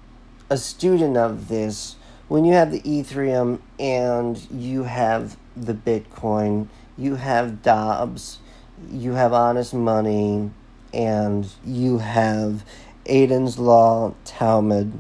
a 0.50 0.58
student 0.58 1.16
of 1.16 1.48
this 1.48 1.96
when 2.28 2.44
you 2.44 2.52
have 2.56 2.74
the 2.74 2.82
Ethereum 2.82 3.62
and 3.80 4.38
you 4.52 4.84
have 4.84 5.38
the 5.56 5.74
Bitcoin, 5.74 6.68
you 6.98 7.16
have 7.16 7.62
Dobbs, 7.64 8.40
you 8.92 9.14
have 9.14 9.32
honest 9.32 9.74
money, 9.74 10.52
and 10.94 11.48
you 11.66 12.00
have 12.00 12.66
Aiden's 13.06 13.58
Law, 13.58 14.14
Talmud, 14.26 14.92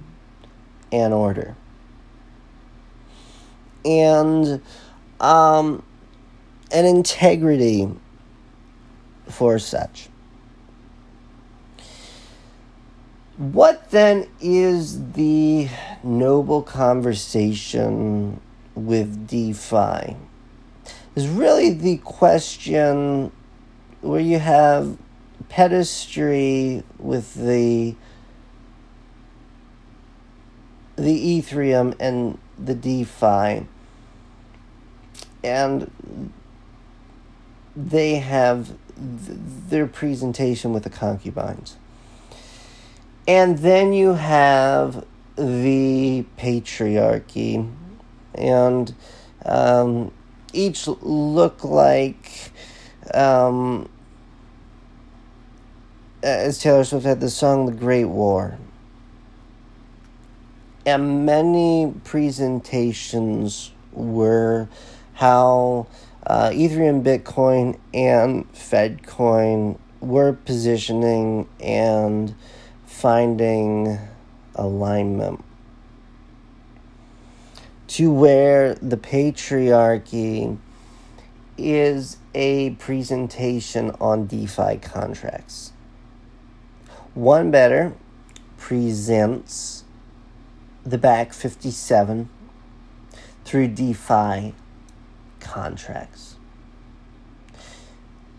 and 0.93 1.13
order. 1.13 1.57
And 3.83 4.61
um, 5.19 5.83
an 6.71 6.85
integrity 6.85 7.89
for 9.27 9.59
such. 9.59 10.07
What 13.39 13.91
then 13.91 14.27
is 14.41 15.13
the 15.13 15.69
noble 16.03 16.61
conversation 16.61 18.41
with 18.75 19.29
DeFi? 19.29 20.17
Is 21.15 21.29
really 21.29 21.69
the 21.69 21.99
question 21.99 23.31
where 24.01 24.19
you 24.19 24.39
have 24.39 24.97
pedestry 25.47 26.83
with 26.97 27.33
the 27.35 27.95
the 30.97 31.39
Ethereum 31.39 31.95
and 31.97 32.37
the 32.57 32.75
DeFi, 32.75 33.65
and 35.45 35.89
they 37.73 38.15
have 38.15 38.67
th- 38.67 39.39
their 39.69 39.87
presentation 39.87 40.73
with 40.73 40.83
the 40.83 40.89
concubines. 40.89 41.77
And 43.29 43.59
then 43.59 43.93
you 43.93 44.15
have 44.15 45.05
the 45.35 46.25
patriarchy, 46.35 47.71
and 48.33 48.95
um, 49.45 50.11
each 50.51 50.87
look 50.87 51.63
like, 51.63 52.51
um, 53.13 53.87
as 56.23 56.57
Taylor 56.57 56.83
Swift 56.83 57.05
had 57.05 57.19
the 57.19 57.29
song 57.29 57.67
The 57.67 57.71
Great 57.71 58.05
War. 58.05 58.57
And 60.87 61.23
many 61.23 61.93
presentations 62.03 63.71
were 63.91 64.67
how 65.13 65.85
uh, 66.25 66.49
Ethereum, 66.49 67.03
Bitcoin, 67.03 67.77
and 67.93 68.51
Fedcoin 68.53 69.77
were 70.01 70.33
positioning 70.33 71.47
and 71.59 72.33
finding 73.01 73.97
alignment. 74.55 75.43
to 77.89 78.11
where 78.11 78.75
the 78.75 78.95
patriarchy 78.95 80.57
is 81.57 82.17
a 82.35 82.69
presentation 82.75 83.89
on 83.99 84.27
DeFi 84.27 84.77
contracts. 84.77 85.73
One 87.15 87.49
Better 87.49 87.95
presents 88.57 89.83
the 90.85 90.99
back 90.99 91.33
57 91.33 92.29
through 93.43 93.69
DeFi 93.69 94.53
contracts. 95.39 96.35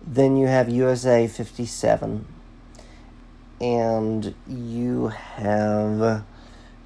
Then 0.06 0.36
you 0.36 0.46
have 0.46 0.68
USA 0.68 1.26
57, 1.26 2.24
and 3.60 4.34
you 4.46 5.08
have 5.08 6.24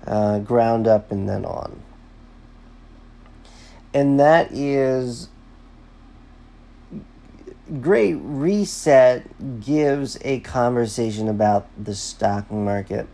uh, 0.06 0.38
ground 0.40 0.86
up 0.86 1.12
and 1.12 1.28
then 1.28 1.44
on. 1.44 1.80
And 3.92 4.18
that 4.18 4.52
is 4.52 5.28
Great 7.80 8.14
Reset 8.14 9.60
gives 9.60 10.18
a 10.22 10.40
conversation 10.40 11.28
about 11.28 11.66
the 11.82 11.94
stock 11.94 12.50
market. 12.50 13.08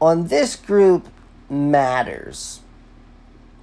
On 0.00 0.28
this 0.28 0.56
group 0.56 1.08
matters. 1.48 2.60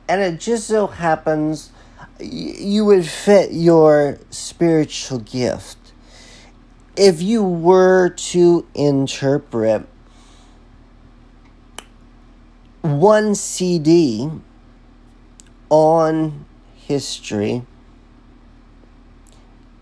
And 0.07 0.21
it 0.21 0.39
just 0.39 0.67
so 0.67 0.87
happens 0.87 1.71
you 2.19 2.85
would 2.85 3.05
fit 3.05 3.51
your 3.51 4.19
spiritual 4.29 5.19
gift. 5.19 5.84
If 6.97 7.21
you 7.21 7.43
were 7.43 8.09
to 8.09 8.65
interpret 8.73 9.85
one 12.81 13.35
CD 13.35 14.29
on 15.69 16.45
history 16.73 17.63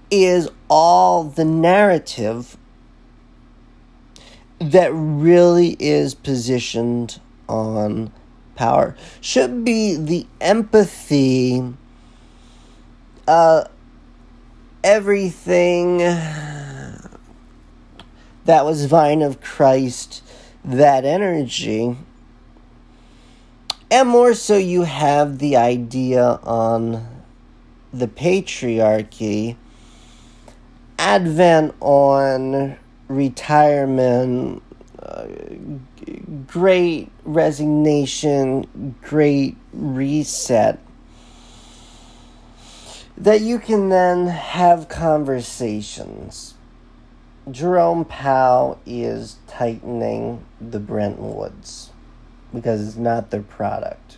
is 0.09 0.49
all 0.69 1.23
the 1.25 1.45
narrative 1.45 2.57
that 4.59 4.91
really 4.93 5.75
is 5.79 6.15
positioned 6.15 7.19
on 7.49 8.11
power. 8.55 8.95
Should 9.21 9.65
be 9.65 9.95
the 9.95 10.25
empathy, 10.39 11.73
uh, 13.27 13.65
everything 14.83 16.01
that 18.45 18.65
was 18.65 18.85
vine 18.85 19.21
of 19.21 19.41
Christ, 19.41 20.23
that 20.63 21.05
energy. 21.05 21.97
And 23.89 24.09
more 24.09 24.33
so, 24.33 24.57
you 24.57 24.83
have 24.83 25.39
the 25.39 25.55
idea 25.55 26.39
on 26.43 27.23
the 27.93 28.07
patriarchy 28.07 29.55
advent 30.97 31.75
on 31.79 32.77
retirement, 33.07 34.63
uh, 35.01 35.27
great 36.47 37.11
resignation, 37.23 38.95
great 39.01 39.57
reset, 39.73 40.79
that 43.17 43.41
you 43.41 43.59
can 43.59 43.89
then 43.89 44.27
have 44.27 44.89
conversations. 44.89 46.52
Jerome 47.51 48.05
Powell 48.05 48.79
is 48.85 49.37
tightening 49.47 50.45
the 50.61 50.79
Bretton 50.79 51.35
Woods 51.35 51.91
because 52.53 52.87
it's 52.87 52.97
not 52.97 53.31
their 53.31 53.41
product. 53.41 54.17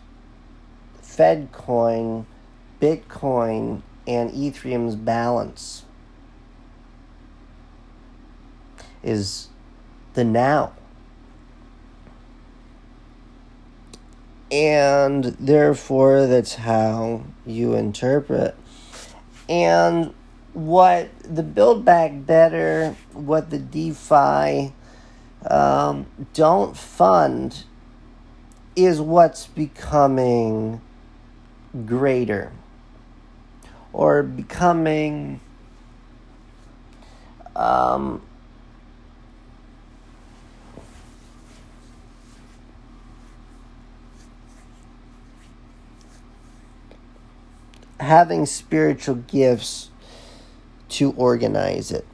Fedcoin, 1.01 2.25
Bitcoin, 2.79 3.81
and 4.07 4.31
Ethereum's 4.31 4.95
balance 4.95 5.85
is 9.01 9.47
the 10.13 10.23
now. 10.23 10.73
And 14.51 15.23
therefore, 15.39 16.27
that's 16.27 16.55
how 16.55 17.23
you 17.45 17.73
interpret. 17.73 18.55
And 19.49 20.13
what 20.55 21.09
the 21.21 21.43
Build 21.43 21.83
Back 21.83 22.25
Better, 22.25 22.95
what 23.11 23.49
the 23.49 23.59
DeFi 23.59 24.71
um, 25.49 26.05
don't 26.33 26.77
fund 26.77 27.65
is 28.75 29.01
what's 29.01 29.47
becoming 29.47 30.81
greater 31.85 32.53
or 33.91 34.23
becoming 34.23 35.41
um, 37.53 38.21
having 47.99 48.45
spiritual 48.45 49.15
gifts 49.15 49.89
to 50.89 51.11
organize 51.11 51.91
it. 51.91 52.05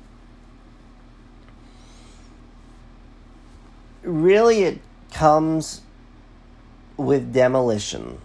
Really, 4.04 4.64
it 4.64 4.82
comes 5.12 5.82
with 6.98 7.34
demolition. 7.34 8.20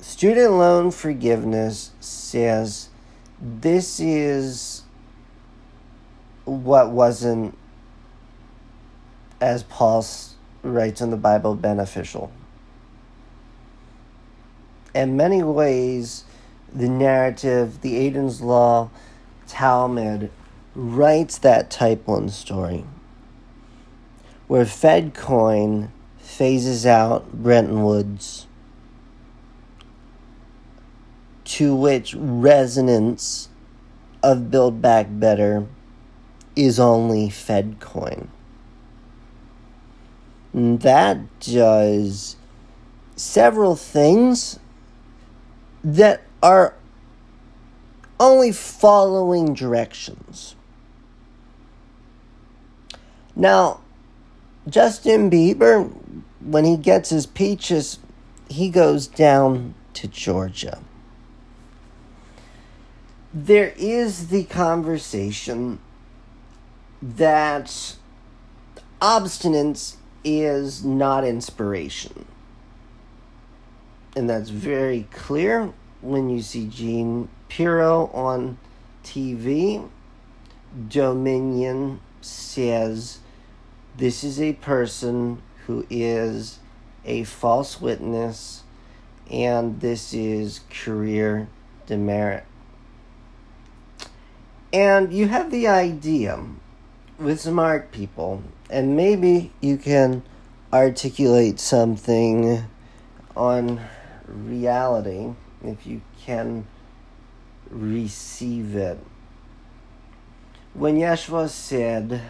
Student 0.00 0.52
loan 0.52 0.90
forgiveness 0.90 1.92
says 2.00 2.88
this 3.40 4.00
is 4.00 4.82
what 6.44 6.90
wasn't, 6.90 7.56
as 9.40 9.62
Paul 9.62 10.04
writes 10.62 11.00
in 11.00 11.10
the 11.10 11.16
Bible, 11.16 11.54
beneficial 11.54 12.32
in 14.94 15.16
many 15.16 15.42
ways, 15.42 16.24
the 16.74 16.88
narrative, 16.88 17.80
the 17.80 17.94
AiDen's 17.94 18.40
Law 18.40 18.90
Talmud, 19.46 20.30
writes 20.74 21.38
that 21.38 21.70
type 21.70 22.06
1 22.06 22.28
story 22.30 22.84
where 24.46 24.64
Fedcoin 24.64 25.88
phases 26.18 26.84
out 26.84 27.32
Bretton 27.32 27.82
Woods, 27.82 28.46
to 31.44 31.74
which 31.74 32.14
resonance 32.14 33.48
of 34.22 34.50
Build 34.50 34.80
Back 34.80 35.06
Better 35.10 35.66
is 36.54 36.78
only 36.78 37.28
Fedcoin. 37.28 38.28
And 40.52 40.80
that 40.80 41.18
does 41.40 42.36
several 43.16 43.74
things 43.74 44.58
that 45.82 46.22
are 46.42 46.74
only 48.18 48.52
following 48.52 49.54
directions. 49.54 50.54
Now, 53.34 53.80
Justin 54.68 55.30
Bieber, 55.30 55.90
when 56.40 56.64
he 56.64 56.76
gets 56.76 57.10
his 57.10 57.26
peaches, 57.26 57.98
he 58.48 58.68
goes 58.68 59.06
down 59.06 59.74
to 59.94 60.08
Georgia. 60.08 60.80
There 63.32 63.72
is 63.76 64.28
the 64.28 64.44
conversation 64.44 65.80
that 67.00 67.96
obstinance 69.00 69.96
is 70.22 70.84
not 70.84 71.24
inspiration 71.24 72.26
and 74.14 74.28
that's 74.28 74.50
very 74.50 75.06
clear 75.10 75.72
when 76.02 76.28
you 76.28 76.42
see 76.42 76.66
Jean 76.66 77.28
Pirro 77.48 78.10
on 78.12 78.58
TV. 79.04 79.88
Dominion 80.88 82.00
says 82.20 83.18
this 83.96 84.24
is 84.24 84.40
a 84.40 84.54
person 84.54 85.42
who 85.66 85.86
is 85.90 86.58
a 87.04 87.24
false 87.24 87.80
witness 87.80 88.62
and 89.30 89.80
this 89.80 90.12
is 90.12 90.60
career 90.70 91.48
demerit. 91.86 92.44
And 94.72 95.12
you 95.12 95.28
have 95.28 95.50
the 95.50 95.68
idea 95.68 96.42
with 97.18 97.40
smart 97.40 97.92
people, 97.92 98.42
and 98.70 98.96
maybe 98.96 99.52
you 99.60 99.76
can 99.76 100.22
articulate 100.72 101.60
something 101.60 102.64
on 103.36 103.80
reality 104.26 105.34
if 105.64 105.86
you 105.86 106.02
can 106.24 106.66
receive 107.70 108.76
it. 108.76 108.98
When 110.74 110.96
Yeshua 110.96 111.48
said, 111.48 112.22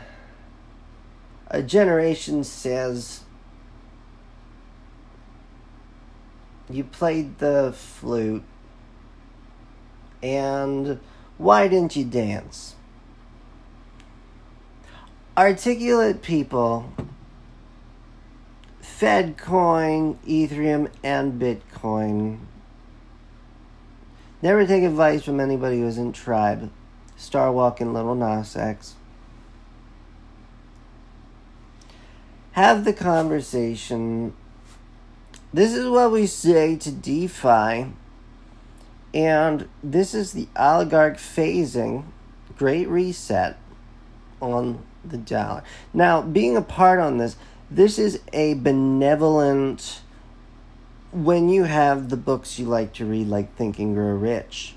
a 1.48 1.62
generation 1.62 2.44
says, 2.44 3.20
you 6.70 6.84
played 6.84 7.38
the 7.38 7.72
flute, 7.76 8.44
and 10.22 11.00
why 11.38 11.68
didn't 11.68 11.96
you 11.96 12.04
dance? 12.04 12.74
Articulate 15.36 16.22
people, 16.22 16.92
Fedcoin, 18.82 20.16
Ethereum, 20.26 20.88
and 21.02 21.40
Bitcoin. 21.40 22.38
Never 24.42 24.66
take 24.66 24.82
advice 24.82 25.22
from 25.22 25.38
anybody 25.38 25.80
who 25.80 25.86
isn't 25.86 26.12
tribe. 26.12 26.70
Star 27.16 27.52
walking 27.52 27.94
Lil 27.94 28.16
Nas 28.16 28.56
X. 28.56 28.96
Have 32.52 32.84
the 32.84 32.92
conversation. 32.92 34.34
This 35.54 35.72
is 35.72 35.88
what 35.88 36.10
we 36.10 36.26
say 36.26 36.74
to 36.76 36.90
DeFi. 36.90 37.92
And 39.14 39.68
this 39.82 40.12
is 40.12 40.32
the 40.32 40.48
oligarch 40.56 41.18
phasing, 41.18 42.04
great 42.56 42.88
reset 42.88 43.58
on 44.40 44.82
the 45.04 45.18
dollar. 45.18 45.62
Now, 45.94 46.22
being 46.22 46.56
a 46.56 46.62
part 46.62 46.98
on 46.98 47.18
this, 47.18 47.36
this 47.70 47.98
is 47.98 48.20
a 48.32 48.54
benevolent 48.54 50.00
when 51.12 51.48
you 51.48 51.64
have 51.64 52.08
the 52.08 52.16
books 52.16 52.58
you 52.58 52.66
like 52.66 52.94
to 52.94 53.04
read 53.04 53.28
like 53.28 53.54
Think 53.54 53.78
and 53.78 53.94
Grow 53.94 54.14
Rich. 54.14 54.74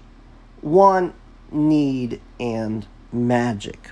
Want, 0.62 1.16
need, 1.52 2.22
and 2.40 2.86
magic. 3.12 3.92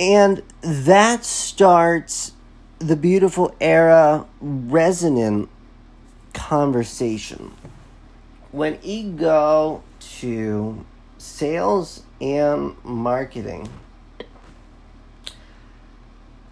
And 0.00 0.42
that 0.62 1.24
starts 1.24 2.32
the 2.78 2.96
beautiful 2.96 3.54
era 3.60 4.24
resonant 4.40 5.48
conversation. 6.32 7.52
When 8.52 8.78
you 8.82 9.10
go 9.10 9.82
to 10.20 10.86
sales 11.18 12.04
and 12.20 12.76
marketing, 12.84 13.68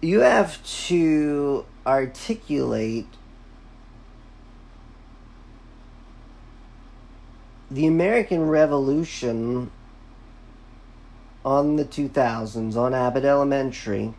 you 0.01 0.19
have 0.19 0.63
to 0.87 1.65
articulate 1.87 3.07
the 7.71 7.87
American 7.87 8.47
Revolution 8.47 9.71
on 11.45 11.77
the 11.77 11.85
2000s 11.85 12.75
on 12.75 12.93
Abbott 12.93 13.23
Elementary, 13.23 14.13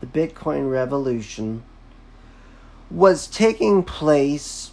the 0.00 0.06
Bitcoin 0.06 0.70
revolution 0.70 1.62
was 2.90 3.26
taking 3.26 3.82
place 3.82 4.72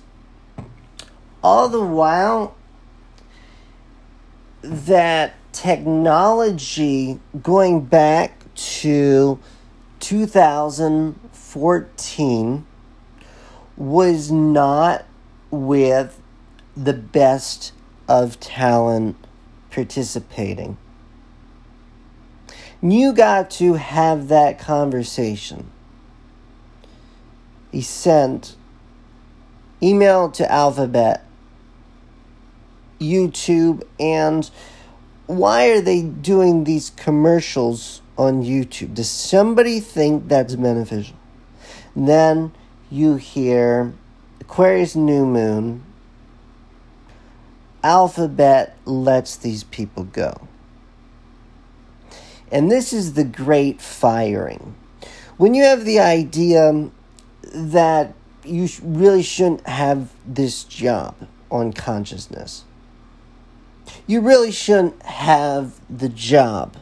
all 1.44 1.68
the 1.68 1.84
while 1.84 2.56
that 4.62 5.34
technology 5.52 7.20
going 7.42 7.82
back 7.82 8.44
to 8.56 9.40
2014 11.54 12.66
was 13.76 14.32
not 14.32 15.06
with 15.50 16.22
the 16.78 16.94
best 16.94 17.72
of 18.08 18.40
talent 18.40 19.16
participating. 19.72 20.78
You 22.82 23.14
got 23.14 23.50
to 23.52 23.74
have 23.74 24.28
that 24.28 24.60
conversation. 24.60 25.72
He 27.72 27.82
sent 27.82 28.56
email 29.82 30.30
to 30.32 30.52
Alphabet, 30.52 31.26
YouTube, 33.00 33.84
and 34.00 34.50
why 35.26 35.70
are 35.70 35.82
they 35.82 36.02
doing 36.02 36.64
these 36.64 36.90
commercials 36.92 38.02
on 38.18 38.44
YouTube? 38.44 38.94
Does 38.94 39.10
somebody 39.10 39.80
think 39.80 40.28
that's 40.28 40.56
beneficial? 40.56 41.19
Then 42.08 42.54
you 42.90 43.16
hear 43.16 43.94
Aquarius 44.42 44.96
New 44.96 45.26
Moon. 45.26 45.84
Alphabet 47.84 48.78
lets 48.86 49.36
these 49.36 49.64
people 49.64 50.04
go. 50.04 50.48
And 52.52 52.72
this 52.72 52.94
is 52.94 53.14
the 53.14 53.24
great 53.24 53.80
firing. 53.82 54.76
When 55.38 55.54
you 55.54 55.64
have 55.64 55.86
the 55.86 56.00
idea 56.00 56.90
that 57.54 58.14
you 58.44 58.68
really 58.82 59.24
shouldn't 59.24 59.68
have 59.68 60.12
this 60.26 60.64
job 60.64 61.16
on 61.50 61.74
consciousness, 61.74 62.64
you 64.08 64.22
really 64.22 64.52
shouldn't 64.52 65.02
have 65.04 65.80
the 65.90 66.10
job. 66.10 66.76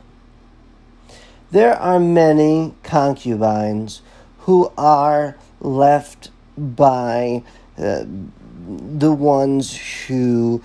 There 1.52 1.76
are 1.76 2.00
many 2.00 2.74
concubines 2.84 4.02
who 4.48 4.72
are 4.78 5.36
left 5.60 6.32
by 6.58 7.44
uh, 7.78 8.06
the 8.06 9.12
ones 9.12 9.78
who 10.08 10.64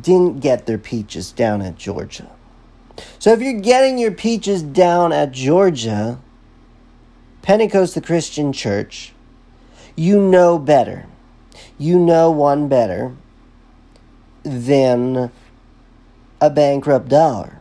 didn't 0.00 0.40
get 0.40 0.64
their 0.64 0.78
peaches 0.78 1.30
down 1.30 1.60
at 1.60 1.76
Georgia. 1.76 2.30
So 3.18 3.34
if 3.34 3.42
you're 3.42 3.60
getting 3.60 3.98
your 3.98 4.12
peaches 4.12 4.62
down 4.62 5.12
at 5.12 5.32
Georgia, 5.32 6.18
Pentecost 7.42 7.94
the 7.94 8.00
Christian 8.00 8.50
Church, 8.50 9.12
you 9.94 10.18
know 10.18 10.58
better. 10.58 11.04
You 11.76 11.98
know 11.98 12.30
one 12.30 12.66
better 12.66 13.14
than 14.42 15.30
a 16.40 16.48
bankrupt 16.48 17.10
dollar. 17.10 17.57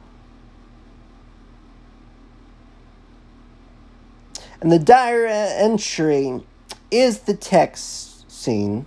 And 4.62 4.72
the 4.72 4.80
dire 4.80 5.26
entry 5.28 6.42
is 6.90 7.20
the 7.20 7.34
text 7.34 8.30
scene. 8.32 8.86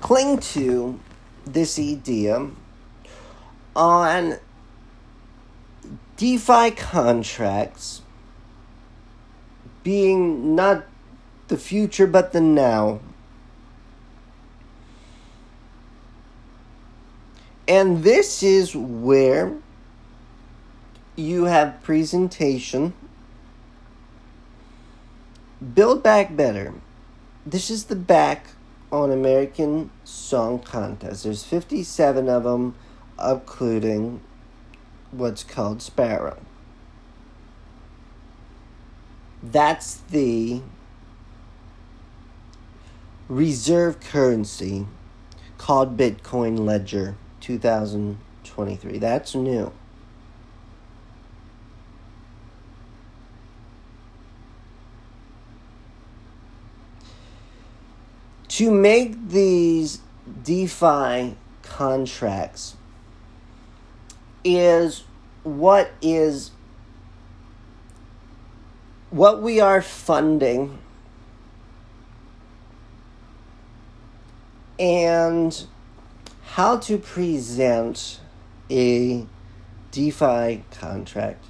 Cling 0.00 0.38
to 0.38 0.98
this 1.44 1.78
idea 1.78 2.50
on 3.74 4.38
DeFi 6.16 6.70
contracts 6.72 8.02
being 9.82 10.56
not 10.56 10.84
the 11.48 11.56
future 11.56 12.06
but 12.06 12.32
the 12.32 12.40
now. 12.40 13.00
And 17.68 18.02
this 18.02 18.42
is 18.42 18.74
where 18.74 19.56
you 21.16 21.44
have 21.44 21.82
presentation. 21.82 22.92
Build 25.56 26.02
Back 26.02 26.36
Better. 26.36 26.74
This 27.46 27.70
is 27.70 27.84
the 27.84 27.96
back 27.96 28.48
on 28.92 29.10
American 29.10 29.90
Song 30.04 30.58
Contest. 30.58 31.24
There's 31.24 31.44
57 31.44 32.28
of 32.28 32.44
them, 32.44 32.74
including 33.18 34.20
what's 35.12 35.42
called 35.42 35.80
Sparrow. 35.80 36.38
That's 39.42 39.94
the 40.10 40.60
reserve 43.26 44.00
currency 44.00 44.86
called 45.56 45.96
Bitcoin 45.96 46.66
Ledger 46.66 47.16
2023. 47.40 48.98
That's 48.98 49.34
new. 49.34 49.72
To 58.56 58.70
make 58.70 59.28
these 59.28 60.00
DeFi 60.42 61.36
contracts 61.62 62.74
is 64.42 65.04
what 65.42 65.90
is 66.00 66.52
what 69.10 69.42
we 69.42 69.60
are 69.60 69.82
funding 69.82 70.78
and 74.78 75.66
how 76.44 76.78
to 76.78 76.96
present 76.96 78.20
a 78.70 79.26
DeFi 79.90 80.64
contract. 80.70 81.44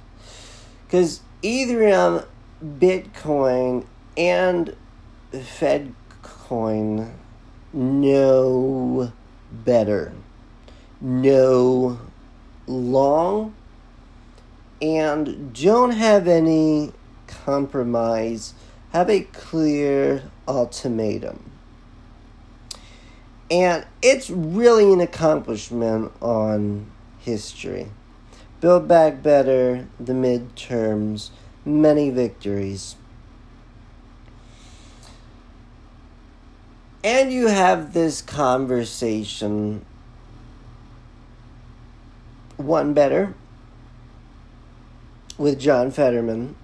Because 0.85 1.21
Ethereum, 1.41 2.25
Bitcoin, 2.61 3.85
and 4.17 4.75
Fedcoin 6.47 7.11
know 7.73 9.11
better. 9.51 10.13
Know 11.01 11.99
long 12.65 13.53
and 14.81 15.53
don't 15.53 15.91
have 15.91 16.27
any 16.27 16.91
compromise 17.27 18.53
have 18.91 19.09
a 19.09 19.21
clear 19.21 20.23
ultimatum. 20.47 21.51
And 23.49 23.85
it's 24.01 24.29
really 24.29 24.91
an 24.91 25.01
accomplishment 25.01 26.11
on 26.21 26.89
history. 27.19 27.87
Build 28.59 28.87
Back 28.87 29.21
Better, 29.21 29.87
the 29.99 30.13
midterms, 30.13 31.29
many 31.63 32.09
victories. 32.09 32.95
And 37.03 37.31
you 37.31 37.47
have 37.47 37.93
this 37.93 38.21
conversation 38.21 39.85
one 42.57 42.93
better 42.93 43.35
with 45.37 45.59
John 45.59 45.91
Fetterman. 45.91 46.55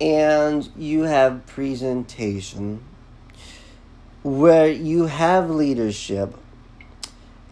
And 0.00 0.68
you 0.76 1.02
have 1.02 1.44
presentation 1.46 2.84
where 4.22 4.68
you 4.68 5.06
have 5.06 5.50
leadership. 5.50 6.36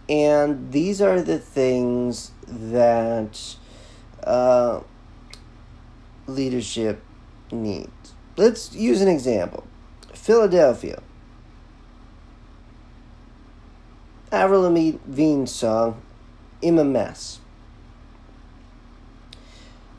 And 0.08 0.70
these 0.70 1.02
are 1.02 1.20
the 1.20 1.40
things 1.40 2.30
that 2.46 3.56
uh, 4.22 4.80
leadership 6.28 7.02
needs. 7.50 7.90
Let's 8.36 8.72
use 8.72 9.00
an 9.00 9.08
example 9.08 9.66
Philadelphia. 10.16 11.02
Avril 14.32 14.62
Lavigne's 14.62 15.52
song, 15.52 16.02
I'm 16.62 16.78
a 16.78 16.84
Mess. 16.84 17.40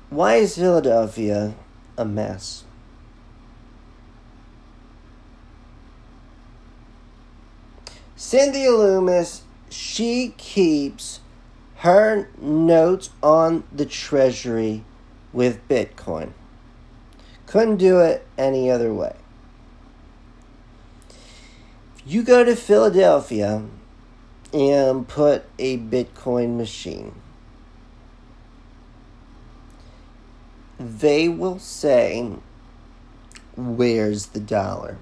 Why 0.09 0.35
is 0.35 0.55
Philadelphia 0.55 1.53
a 1.97 2.05
mess? 2.05 2.63
Cynthia 8.15 8.71
Lummis, 8.71 9.43
she 9.69 10.33
keeps 10.37 11.19
her 11.77 12.29
notes 12.39 13.09
on 13.21 13.65
the 13.71 13.85
treasury 13.85 14.85
with 15.33 15.67
Bitcoin. 15.67 16.31
Couldn't 17.45 17.77
do 17.77 17.99
it 17.99 18.25
any 18.37 18.71
other 18.71 18.93
way. 18.93 19.15
You 22.07 22.23
go 22.23 22.45
to 22.45 22.55
Philadelphia 22.55 23.65
and 24.53 25.05
put 25.05 25.43
a 25.59 25.77
Bitcoin 25.77 26.55
machine. 26.55 27.15
They 30.79 31.27
will 31.27 31.59
say, 31.59 32.31
Where's 33.57 34.27
the 34.27 34.39
dollar? 34.39 34.99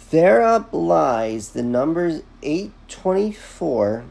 Thereup 0.00 0.72
lies 0.72 1.50
the 1.50 1.62
numbers 1.62 2.22
824 2.42 4.04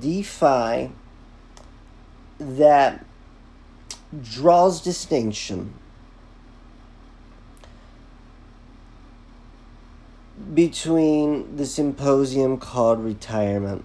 DeFi 0.00 0.90
that 2.40 3.04
draws 4.20 4.80
distinction 4.80 5.74
between 10.54 11.56
the 11.56 11.66
symposium 11.66 12.58
called 12.58 13.00
retirement 13.00 13.84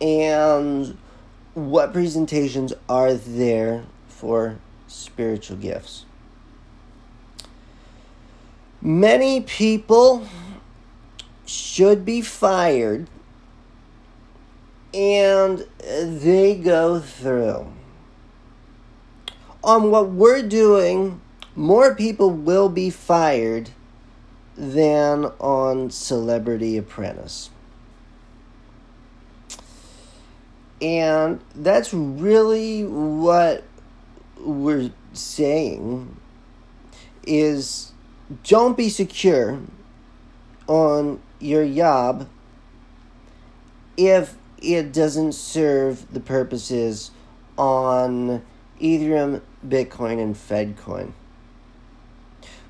and 0.00 0.96
what 1.54 1.92
presentations 1.92 2.72
are 2.88 3.14
there 3.14 3.84
for 4.06 4.58
spiritual 4.86 5.56
gifts. 5.56 6.04
Many 8.80 9.40
people 9.40 10.28
should 11.46 12.04
be 12.04 12.20
fired 12.20 13.08
and 14.94 15.66
they 15.80 16.54
go 16.54 17.00
through. 17.00 17.72
On 19.64 19.90
what 19.90 20.10
we're 20.10 20.42
doing, 20.42 21.20
more 21.58 21.92
people 21.92 22.30
will 22.30 22.68
be 22.68 22.88
fired 22.88 23.70
than 24.56 25.24
on 25.40 25.90
Celebrity 25.90 26.76
Apprentice. 26.76 27.50
And 30.80 31.40
that's 31.56 31.92
really 31.92 32.84
what 32.84 33.64
we're 34.38 34.92
saying 35.12 36.16
is 37.26 37.90
don't 38.44 38.76
be 38.76 38.88
secure 38.88 39.60
on 40.68 41.20
your 41.40 41.66
job 41.66 42.28
if 43.96 44.36
it 44.62 44.92
doesn't 44.92 45.32
serve 45.32 46.12
the 46.14 46.20
purposes 46.20 47.10
on 47.56 48.44
Ethereum, 48.80 49.40
Bitcoin, 49.66 50.22
and 50.22 50.36
Fedcoin. 50.36 51.14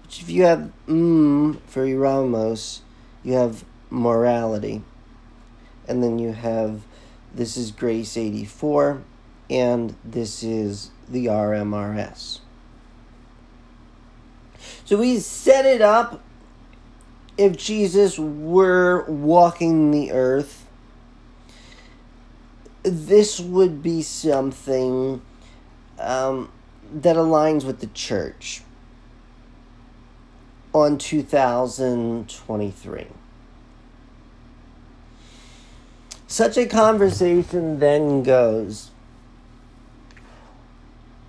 Which, 0.09 0.23
if 0.23 0.31
you 0.31 0.45
have 0.45 0.73
mm 0.87 1.61
for 1.67 1.85
Ramos, 1.85 2.81
you 3.23 3.35
have 3.35 3.63
morality. 3.91 4.83
And 5.87 6.03
then 6.03 6.19
you 6.19 6.33
have 6.33 6.81
this 7.35 7.59
is 7.59 7.73
Grace 7.73 8.17
84, 8.17 9.03
and 9.51 9.95
this 10.03 10.43
is 10.43 10.91
the 11.11 11.27
RMRS. 11.27 12.41
So 14.87 14.97
we 14.97 15.19
set 15.19 15.67
it 15.67 15.83
up 15.83 16.23
if 17.37 17.55
Jesus 17.59 18.19
were 18.19 19.05
walking 19.05 19.91
the 19.91 20.13
earth, 20.13 20.67
this 22.83 23.39
would 23.39 23.83
be 23.83 24.01
something 24.01 25.21
um, 25.99 26.51
that 26.95 27.17
aligns 27.17 27.65
with 27.65 27.81
the 27.81 27.89
church 27.89 28.63
on 30.83 30.99
2023. 30.99 33.07
Such 36.27 36.59
a 36.59 36.67
conversation 36.67 37.79
then 37.79 38.23
goes 38.23 38.91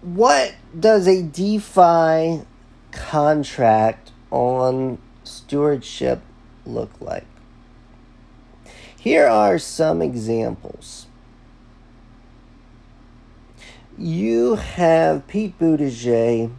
What 0.02 0.56
does 0.78 1.08
a 1.08 1.24
DeFi 1.24 2.42
contract 2.92 4.12
on 4.30 4.98
stewardship 5.24 6.22
look 6.66 6.92
like? 7.00 7.26
Here 8.98 9.28
are 9.28 9.58
some 9.58 10.02
examples. 10.02 11.08
You 13.98 14.56
have 14.56 15.26
Pete 15.28 15.58
Buttigieg, 15.58 16.52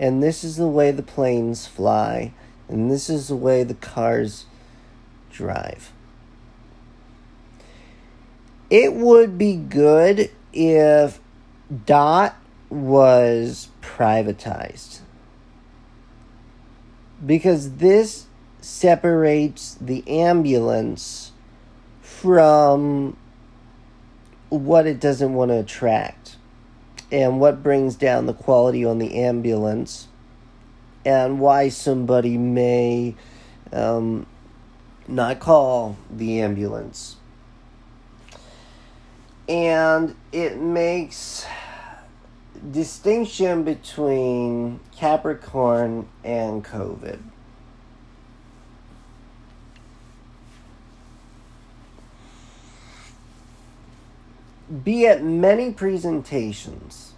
and 0.00 0.22
this 0.22 0.42
is 0.42 0.56
the 0.56 0.66
way 0.66 0.90
the 0.90 1.02
planes 1.02 1.66
fly, 1.66 2.32
and 2.68 2.90
this 2.90 3.10
is 3.10 3.28
the 3.28 3.36
way 3.36 3.62
the 3.62 3.74
cars 3.74 4.46
drive. 5.30 5.92
It 8.70 8.94
would 8.94 9.36
be 9.36 9.56
good 9.56 10.30
if 10.54 11.20
DOT 11.84 12.34
was 12.70 13.68
privatized. 13.82 15.00
Because 17.24 17.76
this 17.76 18.26
separates 18.62 19.74
the 19.74 20.02
ambulance 20.08 21.32
from 22.00 23.18
what 24.48 24.86
it 24.86 24.98
doesn't 24.98 25.34
want 25.34 25.50
to 25.50 25.58
attract 25.58 26.19
and 27.12 27.40
what 27.40 27.62
brings 27.62 27.96
down 27.96 28.26
the 28.26 28.34
quality 28.34 28.84
on 28.84 28.98
the 28.98 29.18
ambulance 29.18 30.08
and 31.04 31.40
why 31.40 31.68
somebody 31.68 32.36
may 32.36 33.14
um, 33.72 34.26
not 35.08 35.40
call 35.40 35.96
the 36.10 36.40
ambulance. 36.40 37.16
And 39.48 40.14
it 40.30 40.58
makes 40.58 41.44
distinction 42.70 43.64
between 43.64 44.78
Capricorn 44.94 46.08
and 46.22 46.64
COVID. 46.64 47.18
Be 54.70 55.06
at 55.06 55.22
many 55.22 55.72
presentations 55.72 57.14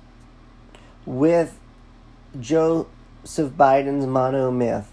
with 1.05 1.59
Joseph 2.40 2.88
Biden's 3.53 4.07
mono 4.07 4.50
myth 4.50 4.90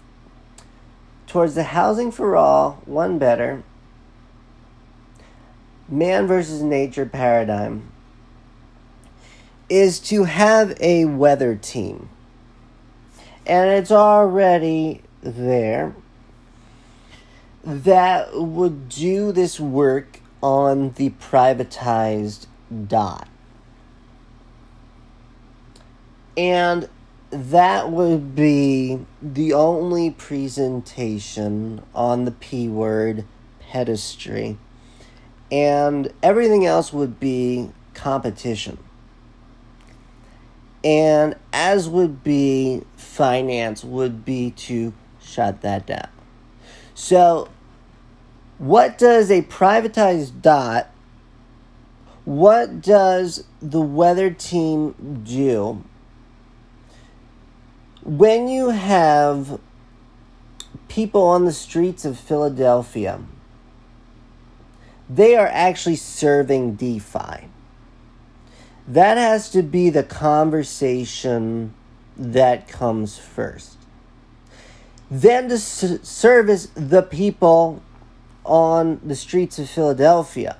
towards 1.26 1.54
the 1.54 1.62
housing 1.62 2.10
for 2.10 2.36
all, 2.36 2.82
one 2.84 3.18
better, 3.18 3.62
man 5.88 6.26
versus 6.26 6.62
nature 6.62 7.06
paradigm 7.06 7.90
is 9.68 10.00
to 10.00 10.24
have 10.24 10.76
a 10.80 11.04
weather 11.04 11.54
team. 11.54 12.08
And 13.46 13.70
it's 13.70 13.92
already 13.92 15.02
there 15.22 15.94
that 17.64 18.34
would 18.34 18.88
do 18.88 19.32
this 19.32 19.60
work 19.60 20.20
on 20.42 20.92
the 20.92 21.10
privatized 21.10 22.46
dot. 22.86 23.28
And 26.36 26.88
that 27.30 27.90
would 27.90 28.34
be 28.34 29.04
the 29.20 29.52
only 29.52 30.10
presentation 30.10 31.82
on 31.94 32.24
the 32.24 32.30
P 32.30 32.68
word 32.68 33.24
pedestry. 33.60 34.58
And 35.52 36.12
everything 36.22 36.64
else 36.64 36.92
would 36.92 37.20
be 37.20 37.70
competition. 37.94 38.78
And 40.82 41.36
as 41.52 41.88
would 41.88 42.24
be 42.24 42.82
finance, 42.96 43.84
would 43.84 44.24
be 44.24 44.52
to 44.52 44.92
shut 45.20 45.60
that 45.62 45.86
down. 45.86 46.08
So, 46.94 47.48
what 48.58 48.98
does 48.98 49.30
a 49.30 49.42
privatized 49.42 50.42
dot, 50.42 50.89
what 52.30 52.80
does 52.80 53.42
the 53.60 53.80
weather 53.80 54.30
team 54.30 55.24
do 55.24 55.82
when 58.04 58.46
you 58.46 58.70
have 58.70 59.58
people 60.86 61.24
on 61.24 61.44
the 61.44 61.52
streets 61.52 62.04
of 62.04 62.16
Philadelphia? 62.16 63.20
They 65.08 65.34
are 65.34 65.48
actually 65.48 65.96
serving 65.96 66.76
DeFi. 66.76 67.48
That 68.86 69.18
has 69.18 69.50
to 69.50 69.64
be 69.64 69.90
the 69.90 70.04
conversation 70.04 71.74
that 72.16 72.68
comes 72.68 73.18
first. 73.18 73.76
Then 75.10 75.48
to 75.48 75.58
service 75.58 76.68
the 76.76 77.02
people 77.02 77.82
on 78.44 79.00
the 79.04 79.16
streets 79.16 79.58
of 79.58 79.68
Philadelphia 79.68 80.59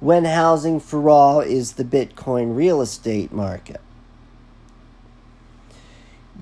when 0.00 0.24
housing 0.24 0.80
for 0.80 1.08
all 1.08 1.40
is 1.40 1.72
the 1.72 1.84
Bitcoin 1.84 2.56
real 2.56 2.80
estate 2.80 3.32
market. 3.32 3.80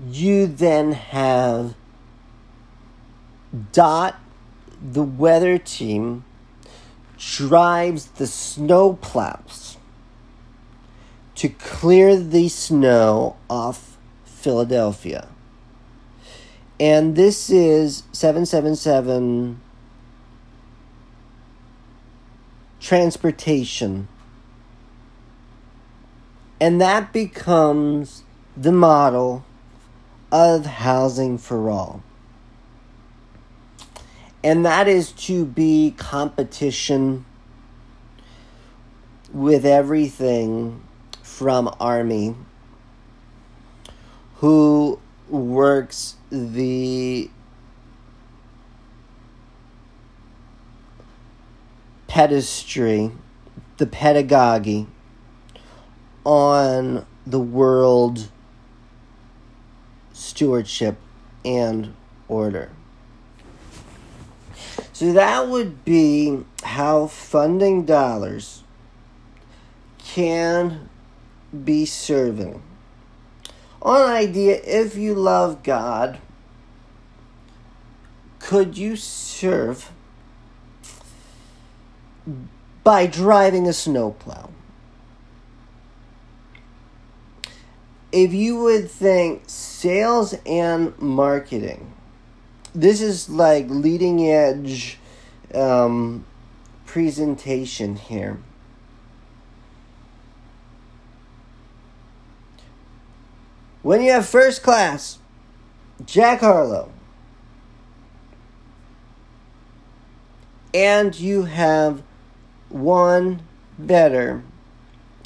You 0.08 0.46
then 0.46 0.92
have 0.92 1.74
Dot, 3.72 4.18
the 4.82 5.02
weather 5.02 5.58
team, 5.58 6.24
drives 7.18 8.06
the 8.06 8.26
snow 8.26 8.94
plows 8.94 9.76
to 11.34 11.48
clear 11.48 12.16
the 12.16 12.48
snow 12.48 13.36
off 13.50 13.98
Philadelphia. 14.24 15.28
And 16.80 17.14
this 17.14 17.50
is 17.50 18.04
777 18.12 19.60
transportation. 22.82 24.08
And 26.60 26.80
that 26.80 27.12
becomes 27.12 28.24
the 28.56 28.72
model 28.72 29.44
of 30.30 30.66
housing 30.66 31.38
for 31.38 31.70
all. 31.70 32.02
And 34.44 34.66
that 34.66 34.88
is 34.88 35.12
to 35.12 35.44
be 35.44 35.94
competition 35.96 37.24
with 39.32 39.64
everything 39.64 40.82
from 41.22 41.74
Army, 41.78 42.34
who 44.36 44.98
works 45.28 46.16
the 46.30 47.30
pedestry, 52.12 53.10
the 53.78 53.86
pedagogy 53.86 54.86
on 56.24 57.06
the 57.26 57.38
world 57.38 58.28
stewardship 60.12 60.98
and 61.42 61.94
order. 62.28 62.70
So 64.92 65.14
that 65.14 65.48
would 65.48 65.86
be 65.86 66.44
how 66.62 67.06
funding 67.06 67.86
dollars 67.86 68.62
can 69.98 70.90
be 71.64 71.86
serving. 71.86 72.62
On 73.80 74.10
idea, 74.10 74.60
if 74.64 74.96
you 74.96 75.14
love 75.14 75.62
God, 75.62 76.18
could 78.38 78.76
you 78.76 78.96
serve 78.96 79.91
by 82.84 83.06
driving 83.06 83.66
a 83.66 83.72
snowplow? 83.72 84.50
If 88.10 88.34
you 88.34 88.56
would 88.62 88.90
think 88.90 89.44
sales 89.46 90.34
and 90.44 90.98
marketing, 90.98 91.94
this 92.74 93.00
is 93.00 93.30
like 93.30 93.68
leading 93.68 94.28
edge 94.28 94.98
um, 95.54 96.26
presentation 96.84 97.96
here. 97.96 98.38
When 103.82 104.00
you 104.00 104.12
have 104.12 104.28
first 104.28 104.62
class, 104.62 105.18
Jack 106.04 106.40
Harlow, 106.40 106.92
and 110.74 111.18
you 111.18 111.44
have 111.44 112.02
one 112.72 113.42
better 113.78 114.42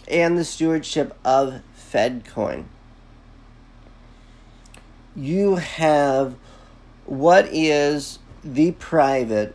and 0.08 0.36
the 0.36 0.44
stewardship 0.44 1.16
of 1.24 1.62
FedCoin. 1.92 2.64
You 5.14 5.56
have 5.56 6.34
what 7.06 7.46
is 7.50 8.18
the 8.42 8.72
private 8.72 9.54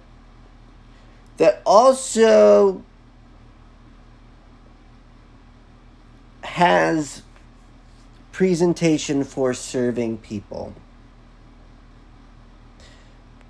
that 1.38 1.62
also 1.66 2.84
has 6.44 7.24
presentation 8.32 9.24
for 9.24 9.54
serving 9.54 10.18
people. 10.18 10.74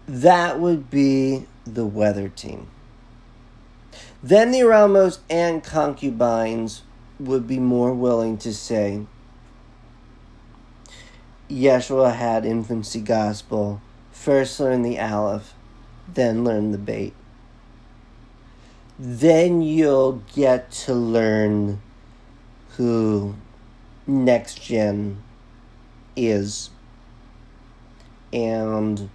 That 0.08 0.60
would 0.60 0.90
be 0.90 1.46
the 1.66 1.86
weather 1.86 2.30
team. 2.30 2.68
Then 4.24 4.52
the 4.52 4.60
Aramos 4.60 5.20
and 5.30 5.64
concubines 5.64 6.84
would 7.20 7.48
be 7.48 7.60
more 7.60 7.94
willing 7.94 8.38
to 8.40 8.54
say, 8.54 9.06
Yeshua 11.50 12.16
had 12.16 12.46
infancy 12.46 13.02
gospel, 13.02 13.82
first 14.12 14.60
learn 14.60 14.84
the 14.84 15.00
Aleph, 15.00 15.54
then 16.08 16.44
learn 16.44 16.72
the 16.72 16.78
Beit. 16.78 17.14
Then 19.00 19.62
you'll 19.62 20.24
get 20.34 20.72
to 20.72 20.94
learn 20.94 21.82
who 22.78 23.36
next 24.06 24.62
gen 24.62 25.24
is 26.16 26.70
and 28.32 29.10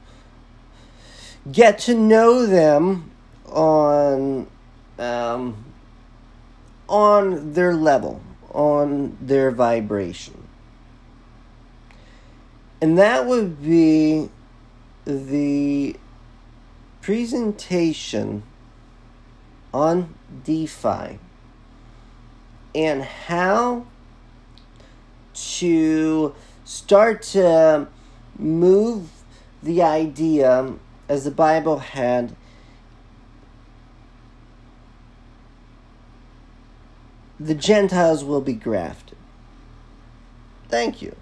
get 1.50 1.78
to 1.78 1.94
know 1.94 2.44
them 2.46 3.10
on 3.46 4.48
um, 4.98 5.64
on 6.88 7.52
their 7.52 7.74
level, 7.74 8.20
on 8.52 9.16
their 9.20 9.50
vibration. 9.50 10.46
And 12.80 12.98
that 12.98 13.26
would 13.26 13.62
be 13.62 14.28
the 15.04 15.96
presentation 17.00 18.42
on 19.72 20.14
DeFi 20.44 21.18
and 22.74 23.02
how 23.02 23.86
to 25.34 26.34
start 26.64 27.22
to 27.22 27.86
move 28.38 29.08
the 29.62 29.82
idea 29.82 30.74
as 31.08 31.24
the 31.24 31.30
Bible 31.30 31.78
had 31.78 32.34
the 37.38 37.54
Gentiles 37.54 38.24
will 38.24 38.40
be 38.40 38.54
grafted. 38.54 39.18
Thank 40.68 41.02
you. 41.02 41.14